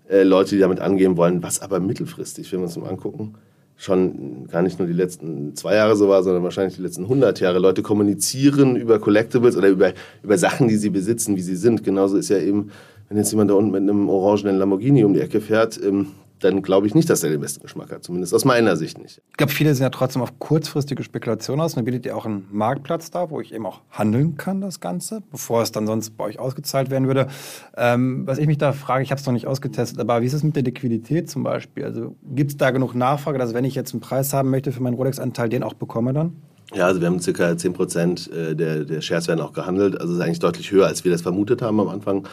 äh, 0.09 0.23
Leute, 0.23 0.51
die 0.51 0.59
damit 0.59 0.79
angehen 0.79 1.17
wollen, 1.17 1.43
was 1.43 1.61
aber 1.61 1.79
mittelfristig, 1.79 2.51
wenn 2.51 2.59
wir 2.59 2.65
uns 2.65 2.77
mal 2.77 2.89
angucken, 2.89 3.35
schon 3.77 4.47
gar 4.47 4.61
nicht 4.61 4.77
nur 4.77 4.87
die 4.87 4.93
letzten 4.93 5.55
zwei 5.55 5.75
Jahre 5.75 5.95
so 5.95 6.07
war, 6.07 6.21
sondern 6.23 6.43
wahrscheinlich 6.43 6.75
die 6.75 6.83
letzten 6.83 7.03
100 7.03 7.39
Jahre. 7.39 7.59
Leute 7.59 7.81
kommunizieren 7.81 8.75
über 8.75 8.99
Collectibles 8.99 9.57
oder 9.57 9.69
über, 9.69 9.93
über 10.21 10.37
Sachen, 10.37 10.67
die 10.67 10.77
sie 10.77 10.89
besitzen, 10.89 11.35
wie 11.35 11.41
sie 11.41 11.55
sind. 11.55 11.83
Genauso 11.83 12.17
ist 12.17 12.29
ja 12.29 12.37
eben 12.37 12.71
wenn 13.11 13.17
jetzt 13.17 13.31
jemand 13.31 13.49
da 13.49 13.55
unten 13.55 13.71
mit 13.71 13.81
einem 13.81 14.07
orangenen 14.07 14.57
Lamborghini 14.57 15.03
um 15.03 15.13
die 15.13 15.19
Ecke 15.19 15.41
fährt, 15.41 15.77
ähm, 15.83 16.07
dann 16.39 16.61
glaube 16.61 16.87
ich 16.87 16.95
nicht, 16.95 17.09
dass 17.09 17.21
er 17.23 17.29
den 17.29 17.41
besten 17.41 17.61
Geschmack 17.61 17.91
hat. 17.91 18.05
Zumindest 18.05 18.33
aus 18.33 18.45
meiner 18.45 18.77
Sicht 18.77 18.99
nicht. 18.99 19.21
Ich 19.31 19.37
glaube, 19.37 19.51
viele 19.51 19.75
sind 19.75 19.83
ja 19.83 19.89
trotzdem 19.89 20.21
auf 20.21 20.39
kurzfristige 20.39 21.03
Spekulation 21.03 21.59
aus. 21.59 21.75
dann 21.75 21.83
bietet 21.83 22.05
ihr 22.05 22.15
auch 22.15 22.25
einen 22.25 22.47
Marktplatz 22.51 23.11
da, 23.11 23.29
wo 23.29 23.41
ich 23.41 23.53
eben 23.53 23.65
auch 23.65 23.81
handeln 23.91 24.37
kann, 24.37 24.61
das 24.61 24.79
Ganze, 24.79 25.21
bevor 25.29 25.61
es 25.61 25.73
dann 25.73 25.87
sonst 25.87 26.11
bei 26.11 26.23
euch 26.23 26.39
ausgezahlt 26.39 26.89
werden 26.89 27.05
würde. 27.07 27.27
Ähm, 27.75 28.25
was 28.25 28.37
ich 28.37 28.47
mich 28.47 28.57
da 28.57 28.71
frage, 28.71 29.03
ich 29.03 29.11
habe 29.11 29.19
es 29.19 29.27
noch 29.27 29.33
nicht 29.33 29.45
ausgetestet, 29.45 29.99
aber 29.99 30.21
wie 30.21 30.27
ist 30.27 30.33
es 30.33 30.43
mit 30.43 30.55
der 30.55 30.63
Liquidität 30.63 31.29
zum 31.29 31.43
Beispiel? 31.43 31.83
Also 31.83 32.15
gibt 32.33 32.51
es 32.51 32.57
da 32.57 32.71
genug 32.71 32.95
Nachfrage, 32.95 33.37
dass 33.37 33.53
wenn 33.53 33.65
ich 33.65 33.75
jetzt 33.75 33.91
einen 33.93 33.99
Preis 33.99 34.31
haben 34.31 34.49
möchte 34.49 34.71
für 34.71 34.81
meinen 34.81 34.95
Rolex-Anteil, 34.95 35.49
den 35.49 35.63
auch 35.63 35.73
bekomme 35.73 36.13
dann? 36.13 36.37
Ja, 36.73 36.85
also 36.85 37.01
wir 37.01 37.07
haben 37.07 37.19
circa 37.19 37.57
10 37.57 37.73
Prozent 37.73 38.31
äh, 38.31 38.55
der, 38.55 38.85
der 38.85 39.01
Shares 39.01 39.27
werden 39.27 39.41
auch 39.41 39.51
gehandelt. 39.51 39.99
Also 39.99 40.13
es 40.13 40.19
ist 40.19 40.25
eigentlich 40.25 40.39
deutlich 40.39 40.71
höher, 40.71 40.87
als 40.87 41.03
wir 41.03 41.11
das 41.11 41.21
vermutet 41.21 41.61
haben 41.61 41.81
am 41.81 41.89
Anfang. 41.89 42.25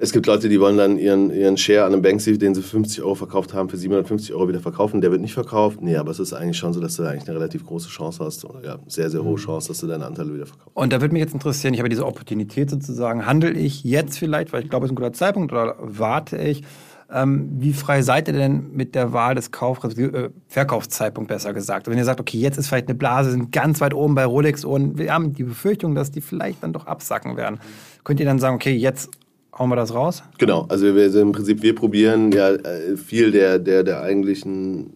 Es 0.00 0.12
gibt 0.12 0.26
Leute, 0.26 0.48
die 0.48 0.60
wollen 0.60 0.76
dann 0.76 0.96
ihren, 0.96 1.32
ihren 1.32 1.56
Share 1.56 1.84
an 1.84 1.92
einem 1.92 2.02
Banksy, 2.02 2.38
den 2.38 2.54
sie 2.54 2.62
für 2.62 2.68
50 2.68 3.02
Euro 3.02 3.16
verkauft 3.16 3.52
haben, 3.52 3.68
für 3.68 3.76
750 3.76 4.32
Euro 4.32 4.46
wieder 4.46 4.60
verkaufen. 4.60 5.00
Der 5.00 5.10
wird 5.10 5.20
nicht 5.20 5.34
verkauft. 5.34 5.82
Nee, 5.82 5.96
aber 5.96 6.12
es 6.12 6.20
ist 6.20 6.32
eigentlich 6.32 6.56
schon 6.56 6.72
so, 6.72 6.80
dass 6.80 6.94
du 6.94 7.02
da 7.02 7.10
eigentlich 7.10 7.28
eine 7.28 7.36
relativ 7.36 7.66
große 7.66 7.88
Chance 7.88 8.24
hast, 8.24 8.44
oder 8.44 8.64
ja, 8.64 8.78
sehr, 8.86 9.10
sehr 9.10 9.24
hohe 9.24 9.32
mhm. 9.32 9.42
Chance, 9.42 9.68
dass 9.68 9.80
du 9.80 9.88
deine 9.88 10.06
Anteile 10.06 10.32
wieder 10.32 10.46
verkaufst. 10.46 10.76
Und 10.76 10.92
da 10.92 11.00
würde 11.00 11.12
mich 11.14 11.20
jetzt 11.20 11.34
interessieren, 11.34 11.74
ich 11.74 11.80
habe 11.80 11.88
diese 11.88 12.06
Opportunität 12.06 12.70
sozusagen, 12.70 13.26
handle 13.26 13.50
ich 13.50 13.82
jetzt 13.82 14.20
vielleicht, 14.20 14.52
weil 14.52 14.62
ich 14.62 14.70
glaube, 14.70 14.86
es 14.86 14.90
ist 14.90 14.92
ein 14.92 14.96
guter 14.96 15.12
Zeitpunkt, 15.12 15.50
oder 15.50 15.74
warte 15.80 16.36
ich? 16.38 16.62
Ähm, 17.10 17.48
wie 17.58 17.72
frei 17.72 18.02
seid 18.02 18.28
ihr 18.28 18.34
denn 18.34 18.70
mit 18.74 18.94
der 18.94 19.12
Wahl 19.12 19.34
des 19.34 19.50
Kauf 19.50 19.82
äh, 19.82 20.28
Verkaufszeitpunkts 20.46 21.28
besser 21.28 21.54
gesagt? 21.54 21.88
Wenn 21.88 21.98
ihr 21.98 22.04
sagt, 22.04 22.20
okay, 22.20 22.38
jetzt 22.38 22.56
ist 22.56 22.68
vielleicht 22.68 22.86
eine 22.86 22.94
Blase, 22.96 23.32
sind 23.32 23.50
ganz 23.50 23.80
weit 23.80 23.94
oben 23.94 24.14
bei 24.14 24.26
Rolex 24.26 24.64
und 24.64 24.96
wir 24.98 25.12
haben 25.12 25.32
die 25.32 25.44
Befürchtung, 25.44 25.96
dass 25.96 26.12
die 26.12 26.20
vielleicht 26.20 26.62
dann 26.62 26.72
doch 26.72 26.86
absacken 26.86 27.36
werden. 27.36 27.58
Könnt 28.04 28.20
ihr 28.20 28.26
dann 28.26 28.38
sagen, 28.38 28.54
okay, 28.54 28.76
jetzt 28.76 29.10
Hauen 29.58 29.70
wir 29.70 29.76
das 29.76 29.92
raus? 29.92 30.22
Genau, 30.38 30.66
also 30.68 30.94
wir 30.94 31.14
im 31.14 31.32
Prinzip, 31.32 31.62
wir 31.62 31.74
probieren 31.74 32.30
ja 32.32 32.50
äh, 32.50 32.96
viel 32.96 33.32
der, 33.32 33.58
der, 33.58 33.82
der 33.82 34.02
eigentlichen 34.02 34.92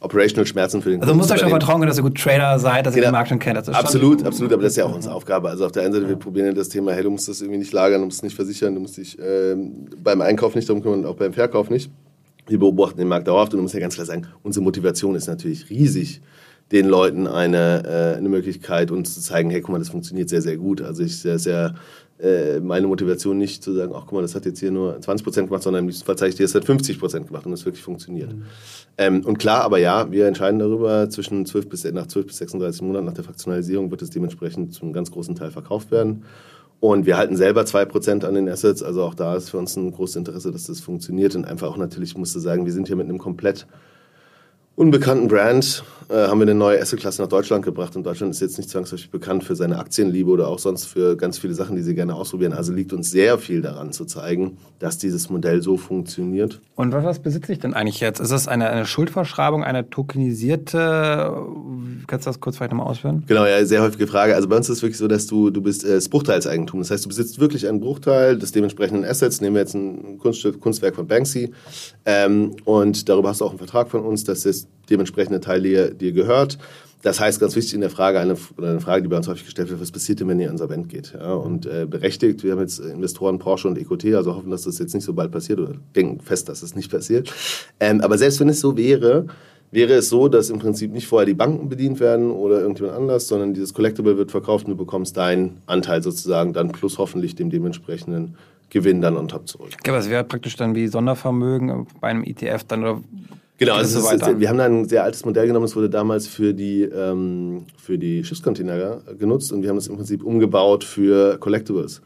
Operational 0.00 0.46
Schmerzen 0.46 0.82
für 0.82 0.90
den 0.90 1.00
Also 1.00 1.14
muss 1.14 1.30
euch 1.30 1.40
schon 1.40 1.48
vertrauen 1.48 1.86
dass 1.86 1.96
ihr 1.96 2.02
gut 2.02 2.18
Trader 2.18 2.58
seid, 2.58 2.86
dass 2.86 2.94
genau. 2.94 3.04
ihr 3.04 3.08
den 3.08 3.12
Markt 3.12 3.28
schon 3.28 3.38
kennt. 3.38 3.56
absolut, 3.56 4.24
absolut, 4.24 4.52
aber 4.52 4.62
das 4.62 4.72
ist 4.72 4.76
ja 4.76 4.84
auch 4.84 4.94
unsere 4.94 5.14
Aufgabe. 5.14 5.48
Also 5.48 5.66
auf 5.66 5.72
der 5.72 5.82
einen 5.82 5.92
Seite, 5.92 6.08
wir 6.08 6.16
probieren 6.16 6.46
ja 6.46 6.52
das 6.52 6.68
Thema, 6.68 6.92
hey, 6.92 7.02
du 7.02 7.10
musst 7.10 7.28
das 7.28 7.40
irgendwie 7.40 7.58
nicht 7.58 7.72
lagern, 7.72 8.00
du 8.00 8.06
musst 8.06 8.18
es 8.18 8.22
nicht 8.22 8.36
versichern, 8.36 8.74
du 8.74 8.80
musst 8.80 8.96
dich 8.96 9.18
äh, 9.18 9.56
beim 10.02 10.20
Einkauf 10.20 10.54
nicht 10.54 10.68
darum 10.68 10.82
kümmern 10.82 11.00
und 11.00 11.06
auch 11.06 11.16
beim 11.16 11.32
Verkauf 11.32 11.70
nicht. 11.70 11.90
Wir 12.48 12.58
beobachten 12.58 12.98
den 12.98 13.08
Markt 13.08 13.28
dauerhaft 13.28 13.52
und 13.52 13.58
du 13.58 13.62
musst 13.62 13.74
ja 13.74 13.80
ganz 13.80 13.94
klar 13.94 14.06
sagen, 14.06 14.26
unsere 14.42 14.64
Motivation 14.64 15.14
ist 15.14 15.28
natürlich 15.28 15.70
riesig, 15.70 16.20
den 16.72 16.88
Leuten 16.88 17.26
eine, 17.26 17.84
äh, 17.86 18.16
eine 18.16 18.28
Möglichkeit 18.28 18.90
uns 18.90 19.14
zu 19.14 19.20
zeigen, 19.20 19.50
hey, 19.50 19.60
guck 19.60 19.72
mal, 19.72 19.78
das 19.78 19.90
funktioniert 19.90 20.28
sehr, 20.28 20.42
sehr 20.42 20.56
gut. 20.56 20.80
Also 20.80 21.02
ich 21.02 21.18
sehr, 21.18 21.38
sehr 21.38 21.74
äh, 22.18 22.60
meine 22.60 22.86
Motivation 22.86 23.36
nicht 23.36 23.62
zu 23.62 23.74
sagen, 23.74 23.92
ach 23.94 24.02
guck 24.06 24.12
mal, 24.12 24.22
das 24.22 24.34
hat 24.34 24.46
jetzt 24.46 24.60
hier 24.60 24.70
nur 24.70 25.00
20 25.00 25.24
Prozent 25.24 25.48
gemacht, 25.48 25.62
sondern 25.62 25.80
im 25.80 25.88
liebsten 25.88 26.06
Fall 26.06 26.16
zeige 26.16 26.30
ich 26.30 26.36
dir, 26.36 26.44
es 26.44 26.54
hat 26.54 26.64
50 26.64 26.98
Prozent 26.98 27.26
gemacht 27.26 27.44
und 27.46 27.52
es 27.52 27.64
wirklich 27.64 27.82
funktioniert. 27.82 28.32
Mhm. 28.32 28.42
Ähm, 28.96 29.24
und 29.24 29.38
klar, 29.38 29.64
aber 29.64 29.78
ja, 29.78 30.10
wir 30.10 30.26
entscheiden 30.26 30.58
darüber, 30.58 31.10
zwischen 31.10 31.44
12 31.44 31.68
bis, 31.68 31.84
nach 31.92 32.06
12 32.06 32.26
bis 32.26 32.38
36 32.38 32.82
Monaten 32.82 33.06
nach 33.06 33.14
der 33.14 33.24
Fraktionalisierung 33.24 33.90
wird 33.90 34.02
es 34.02 34.10
dementsprechend 34.10 34.72
zum 34.72 34.92
ganz 34.92 35.10
großen 35.10 35.34
Teil 35.34 35.50
verkauft 35.50 35.90
werden. 35.90 36.24
Und 36.80 37.06
wir 37.06 37.16
halten 37.16 37.36
selber 37.36 37.62
2% 37.62 38.24
an 38.24 38.34
den 38.34 38.48
Assets, 38.48 38.82
also 38.82 39.02
auch 39.02 39.14
da 39.14 39.36
ist 39.36 39.50
für 39.50 39.58
uns 39.58 39.76
ein 39.76 39.92
großes 39.92 40.16
Interesse, 40.16 40.50
dass 40.50 40.66
das 40.66 40.80
funktioniert. 40.80 41.34
Und 41.36 41.44
einfach 41.44 41.68
auch 41.68 41.76
natürlich, 41.76 42.16
musste 42.16 42.40
sagen, 42.40 42.64
wir 42.66 42.72
sind 42.72 42.86
hier 42.86 42.96
mit 42.96 43.08
einem 43.08 43.18
komplett 43.18 43.66
unbekannten 44.76 45.28
Brand 45.28 45.84
äh, 46.12 46.28
haben 46.28 46.40
wir 46.40 46.42
eine 46.42 46.54
neue 46.54 46.80
Asset-Klasse 46.80 47.22
nach 47.22 47.28
Deutschland 47.28 47.64
gebracht. 47.64 47.96
Und 47.96 48.04
Deutschland 48.04 48.34
ist 48.34 48.40
jetzt 48.40 48.58
nicht 48.58 48.68
zwangsläufig 48.68 49.10
bekannt 49.10 49.44
für 49.44 49.56
seine 49.56 49.78
Aktienliebe 49.78 50.30
oder 50.30 50.48
auch 50.48 50.58
sonst 50.58 50.84
für 50.84 51.16
ganz 51.16 51.38
viele 51.38 51.54
Sachen, 51.54 51.74
die 51.74 51.82
sie 51.82 51.94
gerne 51.94 52.14
ausprobieren. 52.14 52.52
Also 52.52 52.72
liegt 52.72 52.92
uns 52.92 53.10
sehr 53.10 53.38
viel 53.38 53.62
daran 53.62 53.92
zu 53.92 54.04
zeigen, 54.04 54.58
dass 54.78 54.98
dieses 54.98 55.30
Modell 55.30 55.62
so 55.62 55.78
funktioniert. 55.78 56.60
Und 56.74 56.92
was, 56.92 57.04
was 57.04 57.18
besitze 57.20 57.52
ich 57.52 57.60
denn 57.60 57.72
eigentlich 57.72 58.00
jetzt? 58.00 58.20
Ist 58.20 58.30
das 58.30 58.46
eine, 58.46 58.68
eine 58.68 58.84
Schuldverschreibung, 58.84 59.64
eine 59.64 59.88
tokenisierte? 59.88 61.34
Kannst 62.06 62.26
du 62.26 62.30
das 62.30 62.40
kurz 62.40 62.56
vielleicht 62.56 62.72
nochmal 62.72 62.88
ausführen? 62.88 63.24
Genau, 63.26 63.46
ja, 63.46 63.64
sehr 63.64 63.80
häufige 63.80 64.06
Frage. 64.06 64.34
Also 64.34 64.48
bei 64.48 64.56
uns 64.56 64.68
ist 64.68 64.78
es 64.78 64.82
wirklich 64.82 64.98
so, 64.98 65.08
dass 65.08 65.26
du, 65.26 65.48
du 65.48 65.62
bist 65.62 65.82
äh, 65.84 65.94
das 65.94 66.10
Bruchteilseigentum. 66.10 66.80
Das 66.80 66.90
heißt, 66.90 67.04
du 67.04 67.08
besitzt 67.08 67.40
wirklich 67.40 67.66
einen 67.66 67.80
Bruchteil 67.80 68.38
des 68.38 68.52
dementsprechenden 68.52 69.04
Assets. 69.04 69.40
Nehmen 69.40 69.54
wir 69.54 69.60
jetzt 69.60 69.74
ein 69.74 70.18
Kunststück, 70.18 70.60
Kunstwerk 70.60 70.94
von 70.96 71.06
Banksy. 71.06 71.52
Ähm, 72.04 72.54
und 72.64 73.08
darüber 73.08 73.30
hast 73.30 73.40
du 73.40 73.46
auch 73.46 73.50
einen 73.50 73.58
Vertrag 73.58 73.88
von 73.88 74.02
uns, 74.02 74.24
dass 74.24 74.44
es 74.44 74.61
dementsprechende 74.90 75.40
Teil 75.40 75.62
dir, 75.62 75.94
dir 75.94 76.12
gehört. 76.12 76.58
Das 77.02 77.18
heißt, 77.18 77.40
ganz 77.40 77.56
wichtig 77.56 77.74
in 77.74 77.80
der 77.80 77.90
Frage, 77.90 78.20
eine, 78.20 78.36
eine 78.58 78.80
Frage, 78.80 79.02
die 79.02 79.08
bei 79.08 79.16
uns 79.16 79.26
häufig 79.26 79.44
gestellt 79.44 79.68
wird, 79.70 79.80
was 79.80 79.90
passiert 79.90 80.20
denn, 80.20 80.28
wenn 80.28 80.38
ihr 80.38 80.48
insolvent 80.48 80.88
geht? 80.88 81.14
Ja, 81.18 81.34
und 81.34 81.66
äh, 81.66 81.84
berechtigt, 81.84 82.44
wir 82.44 82.52
haben 82.52 82.60
jetzt 82.60 82.78
Investoren 82.78 83.40
Porsche 83.40 83.66
und 83.66 83.76
EQT, 83.76 84.14
also 84.14 84.36
hoffen, 84.36 84.50
dass 84.50 84.62
das 84.62 84.78
jetzt 84.78 84.94
nicht 84.94 85.04
so 85.04 85.12
bald 85.12 85.32
passiert 85.32 85.58
oder 85.58 85.74
denken 85.96 86.20
fest, 86.20 86.48
dass 86.48 86.60
das 86.60 86.76
nicht 86.76 86.90
passiert. 86.90 87.32
Ähm, 87.80 88.00
aber 88.02 88.18
selbst 88.18 88.38
wenn 88.38 88.48
es 88.48 88.60
so 88.60 88.76
wäre, 88.76 89.26
wäre 89.72 89.94
es 89.94 90.10
so, 90.10 90.28
dass 90.28 90.48
im 90.50 90.60
Prinzip 90.60 90.92
nicht 90.92 91.08
vorher 91.08 91.26
die 91.26 91.34
Banken 91.34 91.68
bedient 91.68 91.98
werden 91.98 92.30
oder 92.30 92.60
irgendjemand 92.60 92.96
anders, 92.96 93.26
sondern 93.26 93.52
dieses 93.52 93.74
Collectible 93.74 94.16
wird 94.16 94.30
verkauft 94.30 94.66
und 94.66 94.72
du 94.72 94.76
bekommst 94.76 95.16
deinen 95.16 95.60
Anteil 95.66 96.04
sozusagen 96.04 96.52
dann 96.52 96.70
plus 96.70 96.98
hoffentlich 96.98 97.34
dem 97.34 97.50
dementsprechenden 97.50 98.36
Gewinn 98.70 99.00
dann 99.00 99.16
on 99.16 99.28
top 99.28 99.48
zurück. 99.48 99.70
Okay, 99.80 99.90
aber 99.90 99.98
es 99.98 100.08
wäre 100.08 100.24
praktisch 100.24 100.56
dann 100.56 100.74
wie 100.74 100.86
Sondervermögen 100.86 101.86
bei 102.00 102.08
einem 102.08 102.22
ETF 102.22 102.64
dann 102.64 102.82
oder 102.82 103.00
Genau, 103.64 103.76
also 103.76 104.00
so 104.00 104.10
ist, 104.10 104.40
wir 104.40 104.48
haben 104.48 104.58
da 104.58 104.64
ein 104.64 104.88
sehr 104.88 105.04
altes 105.04 105.24
Modell 105.24 105.46
genommen, 105.46 105.66
das 105.66 105.76
wurde 105.76 105.88
damals 105.88 106.26
für 106.26 106.52
die, 106.52 106.82
ähm, 106.82 107.64
für 107.76 107.96
die 107.96 108.24
Schiffscontainer 108.24 109.02
genutzt 109.18 109.52
und 109.52 109.62
wir 109.62 109.68
haben 109.68 109.76
das 109.76 109.86
im 109.86 109.96
Prinzip 109.96 110.24
umgebaut 110.24 110.82
für 110.82 111.38
Collectibles. 111.38 112.02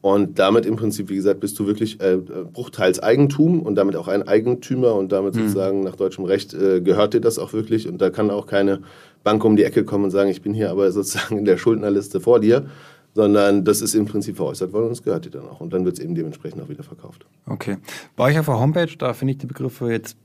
Und 0.00 0.38
damit 0.38 0.66
im 0.66 0.76
Prinzip, 0.76 1.08
wie 1.08 1.16
gesagt, 1.16 1.40
bist 1.40 1.58
du 1.58 1.66
wirklich 1.66 2.00
äh, 2.00 2.18
Bruchteils 2.18 3.00
Eigentum 3.00 3.62
und 3.62 3.74
damit 3.74 3.96
auch 3.96 4.06
ein 4.06 4.28
Eigentümer 4.28 4.94
und 4.94 5.10
damit 5.10 5.34
mhm. 5.34 5.40
sozusagen 5.40 5.80
nach 5.80 5.96
deutschem 5.96 6.24
Recht 6.24 6.52
äh, 6.52 6.80
gehört 6.82 7.14
dir 7.14 7.20
das 7.20 7.38
auch 7.38 7.52
wirklich 7.52 7.88
und 7.88 8.00
da 8.00 8.10
kann 8.10 8.30
auch 8.30 8.46
keine 8.46 8.82
Bank 9.24 9.42
um 9.44 9.56
die 9.56 9.64
Ecke 9.64 9.84
kommen 9.84 10.04
und 10.04 10.10
sagen, 10.10 10.28
ich 10.28 10.42
bin 10.42 10.52
hier 10.52 10.70
aber 10.70 10.92
sozusagen 10.92 11.38
in 11.38 11.46
der 11.46 11.56
Schuldnerliste 11.56 12.20
vor 12.20 12.38
dir, 12.38 12.66
sondern 13.14 13.64
das 13.64 13.80
ist 13.80 13.94
im 13.94 14.04
Prinzip 14.04 14.36
veräußert 14.36 14.74
worden 14.74 14.86
und 14.86 14.92
es 14.92 15.02
gehört 15.02 15.24
dir 15.24 15.30
dann 15.30 15.48
auch 15.48 15.60
und 15.60 15.72
dann 15.72 15.86
wird 15.86 15.98
es 15.98 16.04
eben 16.04 16.14
dementsprechend 16.14 16.62
auch 16.62 16.68
wieder 16.68 16.82
verkauft. 16.84 17.24
Okay. 17.46 17.78
Bei 18.14 18.24
euch 18.24 18.38
auf 18.38 18.46
der 18.46 18.60
Homepage, 18.60 18.94
da 18.98 19.14
finde 19.14 19.32
ich 19.32 19.38
die 19.38 19.46
Begriffe 19.46 19.90
jetzt 19.90 20.16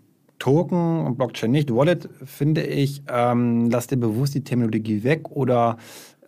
Token 0.43 1.05
und 1.05 1.17
Blockchain 1.17 1.51
nicht. 1.51 1.73
Wallet 1.73 2.09
finde 2.25 2.63
ich, 2.63 3.01
ähm, 3.09 3.69
lasst 3.69 3.91
ihr 3.91 3.97
bewusst 3.97 4.35
die 4.35 4.43
Terminologie 4.43 5.01
weg 5.05 5.31
oder 5.31 5.77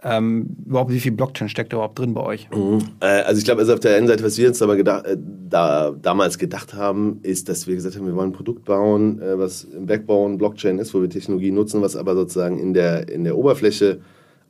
ähm, 0.04 0.56
überhaupt, 0.66 0.90
wie 0.92 1.02
viel 1.02 1.12
Blockchain 1.12 1.50
steckt 1.50 1.74
da 1.74 1.78
überhaupt 1.78 2.00
drin 2.00 2.14
bei 2.14 2.22
euch? 2.22 2.48
Mhm. 2.50 2.80
Äh, 3.02 3.08
also 3.24 3.40
ich 3.40 3.44
glaube, 3.44 3.60
also 3.60 3.74
auf 3.74 3.82
der 3.82 3.98
einen 3.98 4.08
Seite, 4.08 4.24
was 4.24 4.38
wir 4.38 4.48
uns 4.48 4.62
aber 4.62 4.78
gedacht, 4.78 5.06
äh, 5.06 5.18
da, 5.50 5.92
damals 6.02 6.38
gedacht 6.38 6.74
haben, 6.74 7.20
ist, 7.24 7.50
dass 7.50 7.68
wir 7.68 7.76
gesagt 7.76 7.98
haben, 7.98 8.06
wir 8.06 8.16
wollen 8.16 8.30
ein 8.30 8.34
Produkt 8.34 8.64
bauen, 8.64 9.22
äh, 9.22 9.38
was 9.38 9.66
im 9.66 9.86
Backbone 9.86 10.38
Blockchain 10.38 10.80
ist, 10.80 10.94
wo 10.94 11.02
wir 11.02 11.10
Technologie 11.10 11.52
nutzen, 11.52 11.82
was 11.82 11.98
aber 11.98 12.16
sozusagen 12.16 12.58
in 12.58 12.74
der, 12.74 13.10
in 13.10 13.26
der 13.26 13.38
Oberfläche 13.38 14.00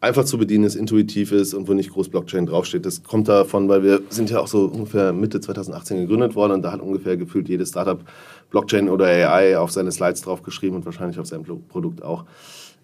einfach 0.06 0.26
zu 0.26 0.38
bedienen 0.38 0.66
ist, 0.66 0.76
intuitiv 0.76 1.32
ist 1.32 1.54
und 1.54 1.68
wo 1.68 1.74
nicht 1.74 1.92
groß 1.92 2.10
Blockchain 2.10 2.46
draufsteht. 2.46 2.86
Das 2.86 3.02
kommt 3.04 3.28
davon, 3.28 3.68
weil 3.68 3.84
wir 3.84 4.02
sind 4.10 4.30
ja 4.30 4.40
auch 4.40 4.48
so 4.48 4.66
ungefähr 4.66 5.14
Mitte 5.14 5.42
2018 5.42 6.02
gegründet 6.02 6.36
worden 6.36 6.54
und 6.54 6.62
da 6.62 6.72
hat 6.72 6.82
ungefähr 6.82 7.18
gefühlt 7.18 7.50
jedes 7.50 7.70
Startup 7.70 8.00
Blockchain 8.56 8.88
oder 8.88 9.08
AI 9.08 9.58
auf 9.58 9.72
seine 9.72 9.92
Slides 9.92 10.22
draufgeschrieben 10.22 10.78
und 10.78 10.86
wahrscheinlich 10.86 11.20
auf 11.20 11.26
seinem 11.26 11.44
Produkt 11.68 12.02
auch. 12.02 12.24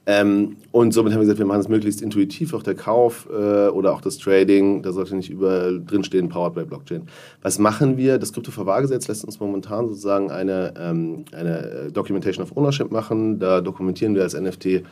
Ähm, 0.06 0.58
und 0.72 0.94
somit 0.94 1.14
haben 1.14 1.20
wir 1.20 1.26
gesagt, 1.26 1.40
wir 1.40 1.46
machen 1.46 1.62
es 1.62 1.70
möglichst 1.70 2.02
intuitiv, 2.02 2.54
auch 2.54 2.64
der 2.64 2.76
Kauf 2.76 3.30
äh, 3.32 3.70
oder 3.70 3.94
auch 3.94 4.02
das 4.02 4.18
Trading, 4.18 4.82
da 4.82 4.92
sollte 4.92 5.16
nicht 5.16 5.30
überall 5.30 5.82
drinstehen, 5.82 6.28
powered 6.28 6.56
by 6.56 6.66
Blockchain. 6.66 7.04
Was 7.42 7.58
machen 7.58 7.96
wir? 7.96 8.18
Das 8.18 8.34
Kryptoverwahrgesetz 8.34 9.08
lässt 9.08 9.24
uns 9.24 9.40
momentan 9.40 9.88
sozusagen 9.88 10.30
eine, 10.30 10.74
ähm, 10.78 11.24
eine 11.32 11.90
Documentation 11.94 12.44
of 12.44 12.58
Ownership 12.58 12.92
machen. 12.92 13.40
Da 13.40 13.62
dokumentieren 13.62 14.14
wir 14.14 14.24
als 14.24 14.34
NFT 14.34 14.84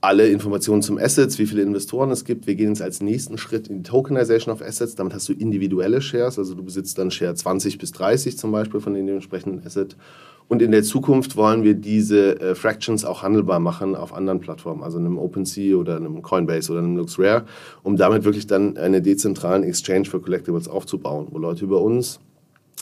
alle 0.00 0.28
Informationen 0.28 0.82
zum 0.82 0.98
Assets, 0.98 1.38
wie 1.38 1.46
viele 1.46 1.62
Investoren 1.62 2.10
es 2.10 2.24
gibt. 2.24 2.46
Wir 2.46 2.54
gehen 2.54 2.68
jetzt 2.68 2.82
als 2.82 3.00
nächsten 3.00 3.36
Schritt 3.36 3.68
in 3.68 3.78
die 3.78 3.82
Tokenization 3.82 4.54
of 4.54 4.62
Assets. 4.62 4.94
Damit 4.94 5.12
hast 5.12 5.28
du 5.28 5.32
individuelle 5.34 6.00
Shares, 6.00 6.38
also 6.38 6.54
du 6.54 6.64
besitzt 6.64 6.98
dann 6.98 7.10
Share 7.10 7.34
20 7.34 7.76
bis 7.78 7.92
30 7.92 8.38
zum 8.38 8.50
Beispiel 8.50 8.80
von 8.80 8.94
dem 8.94 9.06
entsprechenden 9.08 9.64
Asset. 9.66 9.96
Und 10.48 10.62
in 10.62 10.72
der 10.72 10.82
Zukunft 10.82 11.36
wollen 11.36 11.62
wir 11.62 11.74
diese 11.74 12.40
äh, 12.40 12.54
Fractions 12.56 13.04
auch 13.04 13.22
handelbar 13.22 13.60
machen 13.60 13.94
auf 13.94 14.12
anderen 14.12 14.40
Plattformen, 14.40 14.82
also 14.82 14.98
einem 14.98 15.16
OpenSea 15.16 15.76
oder 15.76 15.96
einem 15.96 16.22
Coinbase 16.22 16.72
oder 16.72 16.80
einem 16.80 16.96
LuxRare, 16.96 17.44
um 17.84 17.96
damit 17.96 18.24
wirklich 18.24 18.48
dann 18.48 18.76
einen 18.76 19.02
dezentralen 19.02 19.62
Exchange 19.62 20.06
für 20.06 20.20
Collectibles 20.20 20.66
aufzubauen, 20.66 21.28
wo 21.30 21.38
Leute 21.38 21.64
über 21.64 21.80
uns 21.80 22.18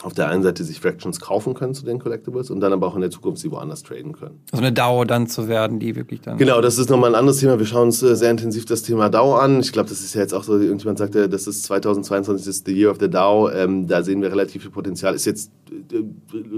auf 0.02 0.14
der 0.14 0.28
einen 0.28 0.42
Seite 0.42 0.62
sich 0.62 0.80
Fractions 0.80 1.20
kaufen 1.20 1.54
können 1.54 1.74
zu 1.74 1.84
den 1.84 1.98
Collectibles 1.98 2.50
und 2.50 2.60
dann 2.60 2.72
aber 2.72 2.86
auch 2.86 2.94
in 2.94 3.00
der 3.00 3.10
Zukunft 3.10 3.40
sie 3.40 3.50
woanders 3.50 3.82
traden 3.82 4.12
können. 4.12 4.40
Also 4.52 4.64
eine 4.64 4.72
DAO 4.72 5.04
dann 5.04 5.26
zu 5.26 5.48
werden, 5.48 5.80
die 5.80 5.96
wirklich 5.96 6.20
dann. 6.20 6.38
Genau, 6.38 6.60
das 6.60 6.78
ist 6.78 6.88
nochmal 6.88 7.10
ein 7.10 7.14
anderes 7.18 7.38
Thema. 7.38 7.58
Wir 7.58 7.66
schauen 7.66 7.88
uns 7.88 8.02
äh, 8.02 8.14
sehr 8.14 8.30
intensiv 8.30 8.64
das 8.64 8.82
Thema 8.82 9.08
DAO 9.08 9.34
an. 9.34 9.60
Ich 9.60 9.72
glaube, 9.72 9.88
das 9.88 10.00
ist 10.00 10.14
ja 10.14 10.20
jetzt 10.20 10.34
auch 10.34 10.44
so, 10.44 10.56
irgendjemand 10.58 10.98
sagte, 10.98 11.28
das 11.28 11.46
ist 11.46 11.64
2022 11.64 12.46
ist 12.46 12.66
the 12.66 12.72
year 12.72 12.90
of 12.90 12.98
the 13.00 13.10
DAO. 13.10 13.50
Ähm, 13.50 13.88
da 13.88 14.02
sehen 14.02 14.22
wir 14.22 14.30
relativ 14.30 14.62
viel 14.62 14.70
Potenzial. 14.70 15.14
Ist 15.14 15.24
jetzt 15.24 15.50
äh, 15.70 16.02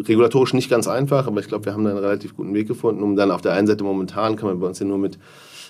regulatorisch 0.07 0.53
nicht 0.53 0.69
ganz 0.69 0.87
einfach, 0.87 1.27
aber 1.27 1.41
ich 1.41 1.49
glaube, 1.49 1.65
wir 1.65 1.73
haben 1.73 1.85
da 1.85 1.91
einen 1.91 1.99
relativ 1.99 2.37
guten 2.37 2.53
Weg 2.53 2.69
gefunden, 2.69 3.03
um 3.03 3.17
dann 3.17 3.31
auf 3.31 3.41
der 3.41 3.53
einen 3.53 3.67
Seite 3.67 3.85
momentan 3.85 4.37
kann 4.37 4.49
man 4.49 4.61
bei 4.61 4.67
uns 4.67 4.79
ja 4.79 4.87
nur 4.87 4.99
mit 4.99 5.19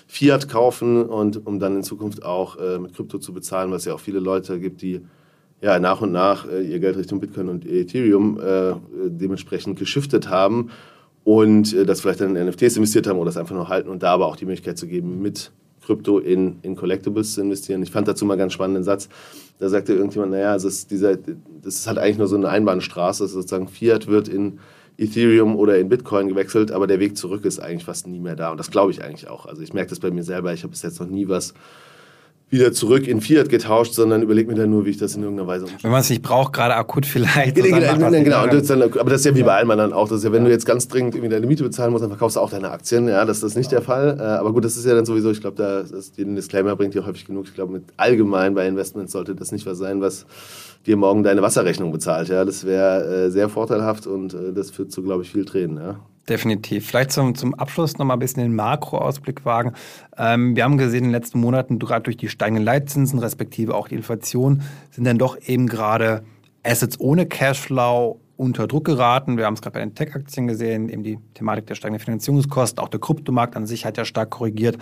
Fiat 0.07 0.49
kaufen 0.49 1.05
und 1.05 1.47
um 1.47 1.59
dann 1.59 1.77
in 1.77 1.83
Zukunft 1.83 2.23
auch 2.23 2.57
äh, 2.57 2.79
mit 2.79 2.93
Krypto 2.93 3.17
zu 3.17 3.31
bezahlen, 3.33 3.71
was 3.71 3.85
ja 3.85 3.93
auch 3.93 3.99
viele 4.01 4.19
Leute 4.19 4.59
gibt, 4.59 4.81
die 4.81 4.99
ja, 5.61 5.79
nach 5.79 6.01
und 6.01 6.11
nach 6.11 6.47
äh, 6.47 6.61
ihr 6.61 6.79
Geld 6.79 6.97
Richtung 6.97 7.19
Bitcoin 7.19 7.49
und 7.49 7.65
Ethereum 7.65 8.39
äh, 8.39 8.73
dementsprechend 9.07 9.77
geschiftet 9.77 10.29
haben 10.29 10.71
und 11.23 11.73
äh, 11.73 11.85
das 11.85 12.01
vielleicht 12.01 12.21
dann 12.21 12.35
in 12.35 12.47
NFTs 12.47 12.77
investiert 12.77 13.07
haben 13.07 13.17
oder 13.17 13.27
das 13.27 13.37
einfach 13.37 13.55
nur 13.55 13.69
halten 13.69 13.89
und 13.89 14.03
da 14.03 14.13
aber 14.13 14.25
auch 14.25 14.35
die 14.35 14.45
Möglichkeit 14.45 14.77
zu 14.77 14.87
geben, 14.87 15.21
mit 15.21 15.51
Krypto 15.81 16.19
in, 16.19 16.57
in 16.61 16.75
Collectibles 16.75 17.33
zu 17.33 17.41
investieren. 17.41 17.83
Ich 17.83 17.91
fand 17.91 18.07
dazu 18.07 18.25
mal 18.25 18.33
einen 18.33 18.39
ganz 18.39 18.53
spannenden 18.53 18.83
Satz. 18.83 19.09
Da 19.59 19.69
sagte 19.69 19.93
irgendjemand, 19.93 20.31
naja, 20.31 20.51
also 20.51 20.67
ist 20.67 20.89
dieser, 20.91 21.17
das 21.17 21.75
ist 21.75 21.87
halt 21.87 21.97
eigentlich 21.97 22.17
nur 22.17 22.27
so 22.27 22.35
eine 22.35 22.49
Einbahnstraße, 22.49 23.27
sozusagen 23.27 23.67
Fiat 23.67 24.07
wird 24.07 24.27
in 24.27 24.59
Ethereum 24.97 25.55
oder 25.55 25.77
in 25.79 25.89
Bitcoin 25.89 26.27
gewechselt, 26.27 26.71
aber 26.71 26.85
der 26.85 26.99
Weg 26.99 27.17
zurück 27.17 27.45
ist 27.45 27.59
eigentlich 27.59 27.85
fast 27.85 28.07
nie 28.07 28.19
mehr 28.19 28.35
da. 28.35 28.51
Und 28.51 28.57
das 28.57 28.71
glaube 28.71 28.91
ich 28.91 29.03
eigentlich 29.03 29.27
auch. 29.27 29.45
Also 29.45 29.61
ich 29.61 29.73
merke 29.73 29.89
das 29.89 29.99
bei 29.99 30.11
mir 30.11 30.23
selber. 30.23 30.53
Ich 30.53 30.63
habe 30.63 30.71
bis 30.71 30.83
jetzt 30.83 30.99
noch 30.99 31.07
nie 31.07 31.27
was 31.27 31.53
wieder 32.51 32.73
zurück 32.73 33.07
in 33.07 33.21
Fiat 33.21 33.47
getauscht, 33.47 33.93
sondern 33.93 34.21
überleg 34.21 34.47
mir 34.47 34.55
dann 34.55 34.69
nur, 34.69 34.85
wie 34.85 34.89
ich 34.89 34.97
das 34.97 35.15
in 35.15 35.23
irgendeiner 35.23 35.47
Weise 35.47 35.63
umstelle. 35.63 35.83
Wenn 35.83 35.91
man 35.91 36.01
es 36.01 36.09
nicht 36.09 36.21
braucht, 36.21 36.51
gerade 36.51 36.75
akut 36.75 37.05
vielleicht. 37.05 37.57
Ja, 37.57 37.63
genau, 37.63 38.09
genau, 38.09 38.11
genau. 38.11 38.45
Dann, 38.45 38.81
aber 38.83 39.09
das 39.09 39.21
ist 39.21 39.25
ja 39.25 39.35
wie 39.35 39.43
bei 39.43 39.55
allem 39.55 39.71
anderen 39.71 39.93
auch. 39.93 40.09
Das 40.09 40.17
ist 40.17 40.25
ja, 40.25 40.33
wenn 40.33 40.43
du 40.43 40.51
jetzt 40.51 40.65
ganz 40.65 40.89
dringend 40.89 41.15
irgendwie 41.15 41.29
deine 41.29 41.47
Miete 41.47 41.63
bezahlen 41.63 41.91
musst, 41.91 42.03
dann 42.03 42.11
verkaufst 42.11 42.35
du 42.35 42.41
auch 42.41 42.49
deine 42.49 42.69
Aktien. 42.69 43.07
Ja, 43.07 43.23
das 43.23 43.41
ist 43.41 43.55
nicht 43.55 43.71
der 43.71 43.81
Fall. 43.81 44.17
Äh, 44.19 44.23
aber 44.23 44.51
gut, 44.51 44.65
das 44.65 44.75
ist 44.75 44.85
ja 44.85 44.93
dann 44.93 45.05
sowieso, 45.05 45.31
ich 45.31 45.39
glaube, 45.39 45.55
da 45.55 45.79
ist, 45.79 46.17
den 46.17 46.35
Disclaimer 46.35 46.75
bringt 46.75 46.93
dir 46.93 47.05
häufig 47.05 47.25
genug. 47.25 47.45
Ich 47.45 47.55
glaube, 47.55 47.71
mit 47.71 47.85
allgemein 47.95 48.53
bei 48.53 48.67
Investments 48.67 49.13
sollte 49.13 49.33
das 49.33 49.53
nicht 49.53 49.65
was 49.65 49.77
sein, 49.77 50.01
was 50.01 50.25
dir 50.85 50.97
morgen 50.97 51.23
deine 51.23 51.41
Wasserrechnung 51.41 51.93
bezahlt. 51.93 52.27
Ja, 52.27 52.43
das 52.43 52.65
wäre 52.65 53.27
äh, 53.27 53.29
sehr 53.31 53.47
vorteilhaft 53.47 54.07
und 54.07 54.33
äh, 54.33 54.51
das 54.53 54.71
führt 54.71 54.91
zu, 54.91 55.03
glaube 55.03 55.23
ich, 55.23 55.31
viel 55.31 55.45
Tränen. 55.45 55.77
Ja. 55.77 55.99
Definitiv. 56.29 56.87
Vielleicht 56.87 57.11
zum, 57.11 57.33
zum 57.35 57.55
Abschluss 57.55 57.97
noch 57.97 58.05
mal 58.05 58.13
ein 58.13 58.19
bisschen 58.19 58.43
den 58.43 58.55
Makroausblick 58.55 59.43
wagen. 59.43 59.73
Ähm, 60.17 60.55
wir 60.55 60.63
haben 60.63 60.77
gesehen, 60.77 60.99
in 60.99 61.03
den 61.05 61.11
letzten 61.11 61.39
Monaten, 61.39 61.79
gerade 61.79 62.03
durch 62.03 62.17
die 62.17 62.29
steigenden 62.29 62.63
Leitzinsen, 62.63 63.19
respektive 63.19 63.73
auch 63.75 63.87
die 63.87 63.95
Inflation, 63.95 64.61
sind 64.91 65.05
dann 65.05 65.17
doch 65.17 65.37
eben 65.47 65.67
gerade 65.67 66.23
Assets 66.63 66.99
ohne 66.99 67.25
Cashflow 67.25 68.19
unter 68.37 68.67
Druck 68.67 68.85
geraten. 68.85 69.37
Wir 69.37 69.45
haben 69.45 69.55
es 69.55 69.61
gerade 69.61 69.73
bei 69.75 69.79
den 69.79 69.95
Tech-Aktien 69.95 70.47
gesehen, 70.47 70.89
eben 70.89 71.03
die 71.03 71.19
Thematik 71.33 71.67
der 71.67 71.75
steigenden 71.75 72.03
Finanzierungskosten, 72.03 72.83
auch 72.83 72.89
der 72.89 72.99
Kryptomarkt 72.99 73.55
an 73.55 73.65
sich 73.65 73.85
hat 73.85 73.97
ja 73.97 74.05
stark 74.05 74.31
korrigiert. 74.31 74.77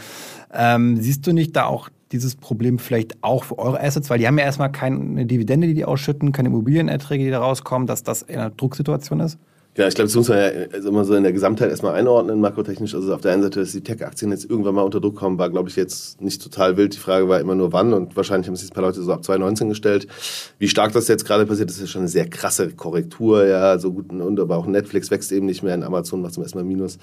Ähm, 0.53 0.97
siehst 0.97 1.25
du 1.25 1.33
nicht 1.33 1.55
da 1.55 1.65
auch 1.65 1.89
dieses 2.11 2.35
Problem 2.35 2.79
vielleicht 2.79 3.21
auch 3.21 3.43
für 3.45 3.59
eure 3.59 3.81
Assets? 3.81 4.09
Weil 4.09 4.19
die 4.19 4.27
haben 4.27 4.37
ja 4.37 4.45
erstmal 4.45 4.71
keine 4.71 5.25
Dividende, 5.25 5.67
die 5.67 5.73
die 5.73 5.85
ausschütten, 5.85 6.31
keine 6.31 6.49
Immobilienerträge, 6.49 7.23
die 7.23 7.31
da 7.31 7.39
rauskommen, 7.39 7.87
dass 7.87 8.03
das 8.03 8.21
in 8.21 8.39
einer 8.39 8.49
Drucksituation 8.49 9.19
ist? 9.19 9.37
Ja, 9.79 9.87
ich 9.87 9.95
glaube, 9.95 10.09
das 10.09 10.15
muss 10.17 10.27
man 10.27 10.39
ja 10.39 10.49
also 10.73 10.89
immer 10.89 11.05
so 11.05 11.15
in 11.15 11.23
der 11.23 11.31
Gesamtheit 11.31 11.69
erstmal 11.69 11.95
einordnen, 11.95 12.41
makrotechnisch. 12.41 12.93
Also 12.93 13.13
auf 13.13 13.21
der 13.21 13.31
einen 13.31 13.43
Seite, 13.43 13.61
dass 13.61 13.71
die 13.71 13.79
Tech-Aktien 13.79 14.29
jetzt 14.29 14.43
irgendwann 14.43 14.75
mal 14.75 14.81
unter 14.81 14.99
Druck 14.99 15.15
kommen, 15.15 15.37
war, 15.37 15.49
glaube 15.49 15.69
ich, 15.69 15.77
jetzt 15.77 16.19
nicht 16.19 16.43
total 16.43 16.75
wild. 16.75 16.95
Die 16.95 16.97
Frage 16.97 17.29
war 17.29 17.39
immer 17.39 17.55
nur 17.55 17.71
wann 17.71 17.93
und 17.93 18.17
wahrscheinlich 18.17 18.49
haben 18.49 18.57
sich 18.57 18.69
ein 18.69 18.73
paar 18.73 18.83
Leute 18.83 19.01
so 19.01 19.13
ab 19.13 19.23
2019 19.23 19.69
gestellt. 19.69 20.07
Wie 20.57 20.67
stark 20.67 20.91
das 20.91 21.07
jetzt 21.07 21.23
gerade 21.23 21.45
passiert, 21.45 21.69
das 21.69 21.79
ist 21.79 21.91
schon 21.91 22.01
eine 22.01 22.09
sehr 22.09 22.27
krasse 22.27 22.71
Korrektur, 22.71 23.45
ja, 23.45 23.79
so 23.79 23.93
gut 23.93 24.11
und 24.11 24.37
aber 24.37 24.57
auch 24.57 24.67
Netflix 24.67 25.11
wächst 25.11 25.31
eben 25.31 25.45
nicht 25.45 25.63
mehr, 25.63 25.75
in 25.75 25.83
Amazon 25.83 26.21
macht 26.21 26.33
zum 26.33 26.43
ersten 26.43 26.57
Mal 26.57 26.65
Minus. 26.65 26.97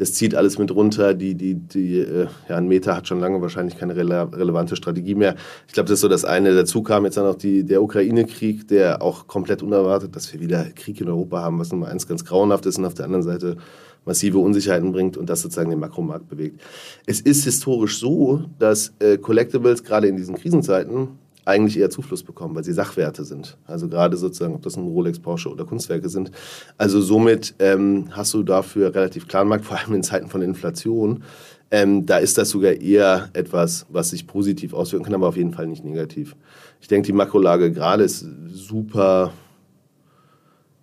Das 0.00 0.14
zieht 0.14 0.34
alles 0.34 0.56
mit 0.56 0.74
runter. 0.74 1.12
Die, 1.12 1.34
die, 1.34 1.56
die, 1.56 1.98
äh, 1.98 2.26
ja, 2.48 2.56
ein 2.56 2.68
Meta 2.68 2.96
hat 2.96 3.06
schon 3.06 3.20
lange 3.20 3.42
wahrscheinlich 3.42 3.76
keine 3.76 3.94
rele 3.94 4.30
relevante 4.32 4.74
Strategie 4.74 5.14
mehr. 5.14 5.34
Ich 5.66 5.74
glaube, 5.74 5.88
das 5.88 5.96
ist 5.96 6.00
so 6.00 6.08
das 6.08 6.24
eine. 6.24 6.54
Dazu 6.54 6.82
kam 6.82 7.04
jetzt 7.04 7.18
dann 7.18 7.26
auch 7.26 7.34
die, 7.34 7.64
der 7.64 7.82
Ukraine-Krieg, 7.82 8.66
der 8.66 9.02
auch 9.02 9.26
komplett 9.26 9.62
unerwartet, 9.62 10.16
dass 10.16 10.32
wir 10.32 10.40
wieder 10.40 10.64
Krieg 10.74 11.02
in 11.02 11.08
Europa 11.08 11.42
haben, 11.42 11.58
was 11.58 11.70
Nummer 11.70 11.88
eins 11.88 12.08
ganz 12.08 12.19
ganz 12.20 12.28
grauenhaft 12.28 12.66
ist 12.66 12.78
und 12.78 12.84
auf 12.84 12.94
der 12.94 13.06
anderen 13.06 13.22
Seite 13.22 13.56
massive 14.04 14.38
Unsicherheiten 14.38 14.92
bringt 14.92 15.16
und 15.16 15.28
das 15.28 15.42
sozusagen 15.42 15.70
den 15.70 15.78
Makromarkt 15.78 16.28
bewegt. 16.28 16.60
Es 17.06 17.20
ist 17.20 17.44
historisch 17.44 17.98
so, 17.98 18.44
dass 18.58 18.92
äh, 18.98 19.18
Collectibles 19.18 19.84
gerade 19.84 20.08
in 20.08 20.16
diesen 20.16 20.36
Krisenzeiten 20.36 21.08
eigentlich 21.44 21.78
eher 21.78 21.90
Zufluss 21.90 22.22
bekommen, 22.22 22.54
weil 22.54 22.64
sie 22.64 22.72
Sachwerte 22.72 23.24
sind. 23.24 23.56
Also 23.66 23.88
gerade 23.88 24.16
sozusagen, 24.16 24.54
ob 24.54 24.62
das 24.62 24.76
ein 24.76 24.86
Rolex, 24.86 25.18
Porsche 25.18 25.50
oder 25.50 25.64
Kunstwerke 25.64 26.08
sind. 26.08 26.30
Also 26.78 27.00
somit 27.00 27.54
ähm, 27.58 28.08
hast 28.10 28.34
du 28.34 28.42
dafür 28.42 28.94
relativ 28.94 29.26
klaren 29.26 29.48
Markt, 29.48 29.64
vor 29.66 29.78
allem 29.78 29.94
in 29.94 30.02
Zeiten 30.02 30.28
von 30.28 30.42
Inflation. 30.42 31.22
Ähm, 31.70 32.04
da 32.04 32.18
ist 32.18 32.36
das 32.36 32.50
sogar 32.50 32.72
eher 32.72 33.30
etwas, 33.32 33.86
was 33.90 34.10
sich 34.10 34.26
positiv 34.26 34.74
auswirken 34.74 35.04
kann, 35.04 35.14
aber 35.14 35.28
auf 35.28 35.36
jeden 35.36 35.52
Fall 35.52 35.66
nicht 35.66 35.84
negativ. 35.84 36.34
Ich 36.80 36.88
denke, 36.88 37.06
die 37.06 37.12
Makrolage 37.12 37.70
gerade 37.70 38.02
ist 38.02 38.26
super 38.48 39.32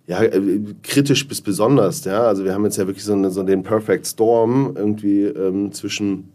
ja, 0.08 0.22
äh, 0.22 0.60
kritisch 0.82 1.28
bis 1.28 1.40
besonders. 1.40 2.04
Ja? 2.04 2.22
Also 2.22 2.44
wir 2.44 2.54
haben 2.54 2.64
jetzt 2.64 2.78
ja 2.78 2.86
wirklich 2.86 3.04
so, 3.04 3.12
eine, 3.12 3.30
so 3.30 3.42
den 3.42 3.62
Perfect 3.62 4.06
Storm 4.06 4.74
irgendwie 4.74 5.24
ähm, 5.24 5.70
zwischen 5.70 6.32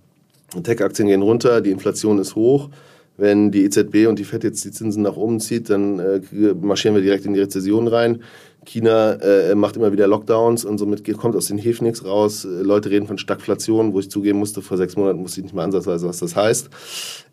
Tech-Aktien 0.61 1.07
gehen 1.07 1.23
runter, 1.23 1.59
die 1.59 1.71
Inflation 1.71 2.19
ist 2.19 2.35
hoch. 2.35 2.69
Wenn 3.17 3.51
die 3.51 3.63
EZB 3.65 4.07
und 4.07 4.17
die 4.17 4.23
FED 4.23 4.43
jetzt 4.43 4.65
die 4.65 4.71
Zinsen 4.71 5.03
nach 5.03 5.15
oben 5.15 5.39
zieht, 5.39 5.69
dann 5.69 5.99
äh, 5.99 6.21
marschieren 6.59 6.95
wir 6.95 7.03
direkt 7.03 7.25
in 7.25 7.33
die 7.33 7.39
Rezession 7.39 7.87
rein. 7.87 8.23
China 8.65 9.13
äh, 9.13 9.55
macht 9.55 9.75
immer 9.75 9.91
wieder 9.91 10.07
Lockdowns 10.07 10.65
und 10.65 10.77
somit 10.77 11.05
kommt 11.17 11.35
aus 11.35 11.47
den 11.47 11.57
Häfen 11.57 11.85
nichts 11.85 12.05
raus. 12.05 12.45
Äh, 12.45 12.61
Leute 12.61 12.89
reden 12.89 13.07
von 13.07 13.17
Stagflation, 13.17 13.93
wo 13.93 13.99
ich 13.99 14.09
zugeben 14.09 14.39
musste, 14.39 14.61
vor 14.61 14.77
sechs 14.77 14.95
Monaten 14.95 15.23
wusste 15.23 15.41
ich 15.41 15.45
nicht 15.45 15.55
mal 15.55 15.63
ansatzweise, 15.63 16.07
was 16.07 16.19
das 16.19 16.35
heißt. 16.35 16.69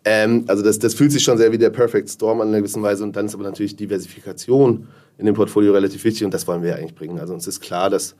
Ähm, 0.05 0.43
also 0.47 0.63
das, 0.63 0.77
das 0.79 0.93
fühlt 0.93 1.11
sich 1.11 1.23
schon 1.23 1.37
sehr 1.37 1.51
wie 1.51 1.57
der 1.57 1.69
Perfect 1.69 2.09
Storm 2.09 2.41
an 2.41 2.49
einer 2.49 2.57
gewissen 2.57 2.83
Weise 2.83 3.03
und 3.03 3.15
dann 3.15 3.27
ist 3.27 3.35
aber 3.35 3.43
natürlich 3.43 3.75
Diversifikation 3.75 4.87
in 5.17 5.25
dem 5.25 5.35
Portfolio 5.35 5.73
relativ 5.73 6.03
wichtig 6.03 6.25
und 6.25 6.33
das 6.33 6.47
wollen 6.47 6.63
wir 6.63 6.75
eigentlich 6.75 6.95
bringen. 6.95 7.19
Also 7.19 7.33
uns 7.33 7.47
ist 7.47 7.61
klar, 7.61 7.89
dass 7.89 8.15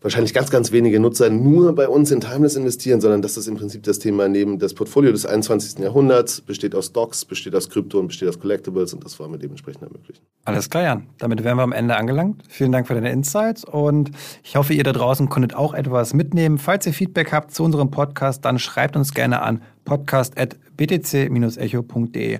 wahrscheinlich 0.00 0.32
ganz, 0.32 0.50
ganz 0.50 0.70
wenige 0.70 1.00
Nutzer 1.00 1.28
nur 1.30 1.74
bei 1.74 1.88
uns 1.88 2.12
in 2.12 2.20
Timeless 2.20 2.56
investieren, 2.56 3.00
sondern 3.00 3.22
dass 3.22 3.34
das 3.34 3.46
im 3.48 3.56
Prinzip 3.56 3.82
das 3.82 3.98
Thema 3.98 4.28
neben 4.28 4.58
das 4.58 4.74
Portfolio 4.74 5.12
des 5.12 5.26
21. 5.26 5.80
Jahrhunderts 5.80 6.40
besteht 6.40 6.74
aus 6.74 6.86
Stocks, 6.86 7.24
besteht 7.24 7.54
aus 7.54 7.68
Krypto 7.68 7.98
und 7.98 8.08
besteht 8.08 8.28
aus 8.28 8.38
Collectibles 8.38 8.94
und 8.94 9.04
das 9.04 9.18
wollen 9.18 9.32
wir 9.32 9.38
dementsprechend 9.38 9.82
ermöglichen. 9.82 10.22
Alles 10.44 10.70
klar, 10.70 10.84
Jan. 10.84 11.08
Damit 11.18 11.42
wären 11.42 11.56
wir 11.56 11.62
am 11.62 11.72
Ende 11.72 11.96
angelangt. 11.96 12.44
Vielen 12.48 12.70
Dank 12.72 12.86
für 12.86 12.94
deine 12.94 13.10
Insights 13.10 13.64
und 13.64 14.12
ich 14.44 14.54
hoffe, 14.56 14.72
ihr 14.72 14.84
da 14.84 14.92
draußen 14.92 15.28
konntet 15.28 15.54
auch 15.54 15.74
etwas 15.74 16.14
mitnehmen. 16.14 16.58
Falls 16.58 16.86
ihr 16.86 16.92
Feedback 16.92 17.32
habt 17.32 17.52
zu 17.52 17.64
unserem 17.64 17.90
Podcast, 17.90 18.44
dann 18.44 18.60
schreibt 18.60 18.96
uns 18.96 19.12
gerne 19.12 19.42
an 19.42 19.62
podcast.btc-echo.de. 19.84 22.38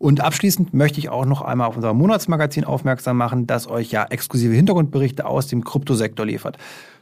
Und 0.00 0.22
abschließend 0.22 0.72
möchte 0.72 0.98
ich 0.98 1.10
auch 1.10 1.26
noch 1.26 1.42
einmal 1.42 1.68
auf 1.68 1.76
unser 1.76 1.92
Monatsmagazin 1.92 2.64
aufmerksam 2.64 3.18
machen, 3.18 3.46
das 3.46 3.68
euch 3.68 3.92
ja 3.92 4.06
exklusive 4.08 4.54
Hintergrundberichte 4.54 5.26
aus 5.26 5.46
dem 5.48 5.62
Kryptosektor 5.62 6.24
liefert. 6.24 6.56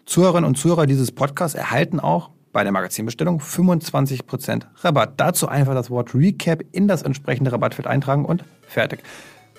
Zuhörerinnen 0.04 0.48
und 0.48 0.58
Zuhörer 0.58 0.84
dieses 0.86 1.12
Podcasts 1.12 1.54
erhalten 1.54 2.00
auch 2.00 2.30
bei 2.52 2.64
der 2.64 2.72
Magazinbestellung 2.72 3.38
25% 3.38 4.62
Rabatt. 4.80 5.12
Dazu 5.16 5.46
einfach 5.46 5.74
das 5.74 5.90
Wort 5.90 6.12
Recap 6.12 6.64
in 6.72 6.88
das 6.88 7.02
entsprechende 7.02 7.52
Rabattfeld 7.52 7.86
eintragen 7.86 8.24
und 8.24 8.42
fertig. 8.66 8.98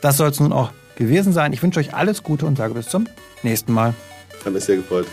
Das 0.02 0.18
soll 0.18 0.32
es 0.32 0.42
nun 0.42 0.52
auch 0.52 0.72
gewesen 0.98 1.32
sein. 1.32 1.54
Ich 1.54 1.64
wünsche 1.64 1.80
euch 1.80 1.94
alles 1.94 2.24
Gute 2.24 2.46
und 2.46 2.58
sage 2.58 2.74
bis 2.74 2.90
zum 2.90 3.08
nächsten 3.42 3.72
Mal. 3.72 3.94
Hat 4.44 4.52
mich 4.52 4.66
sehr 4.66 4.76
gefreut. 4.76 5.08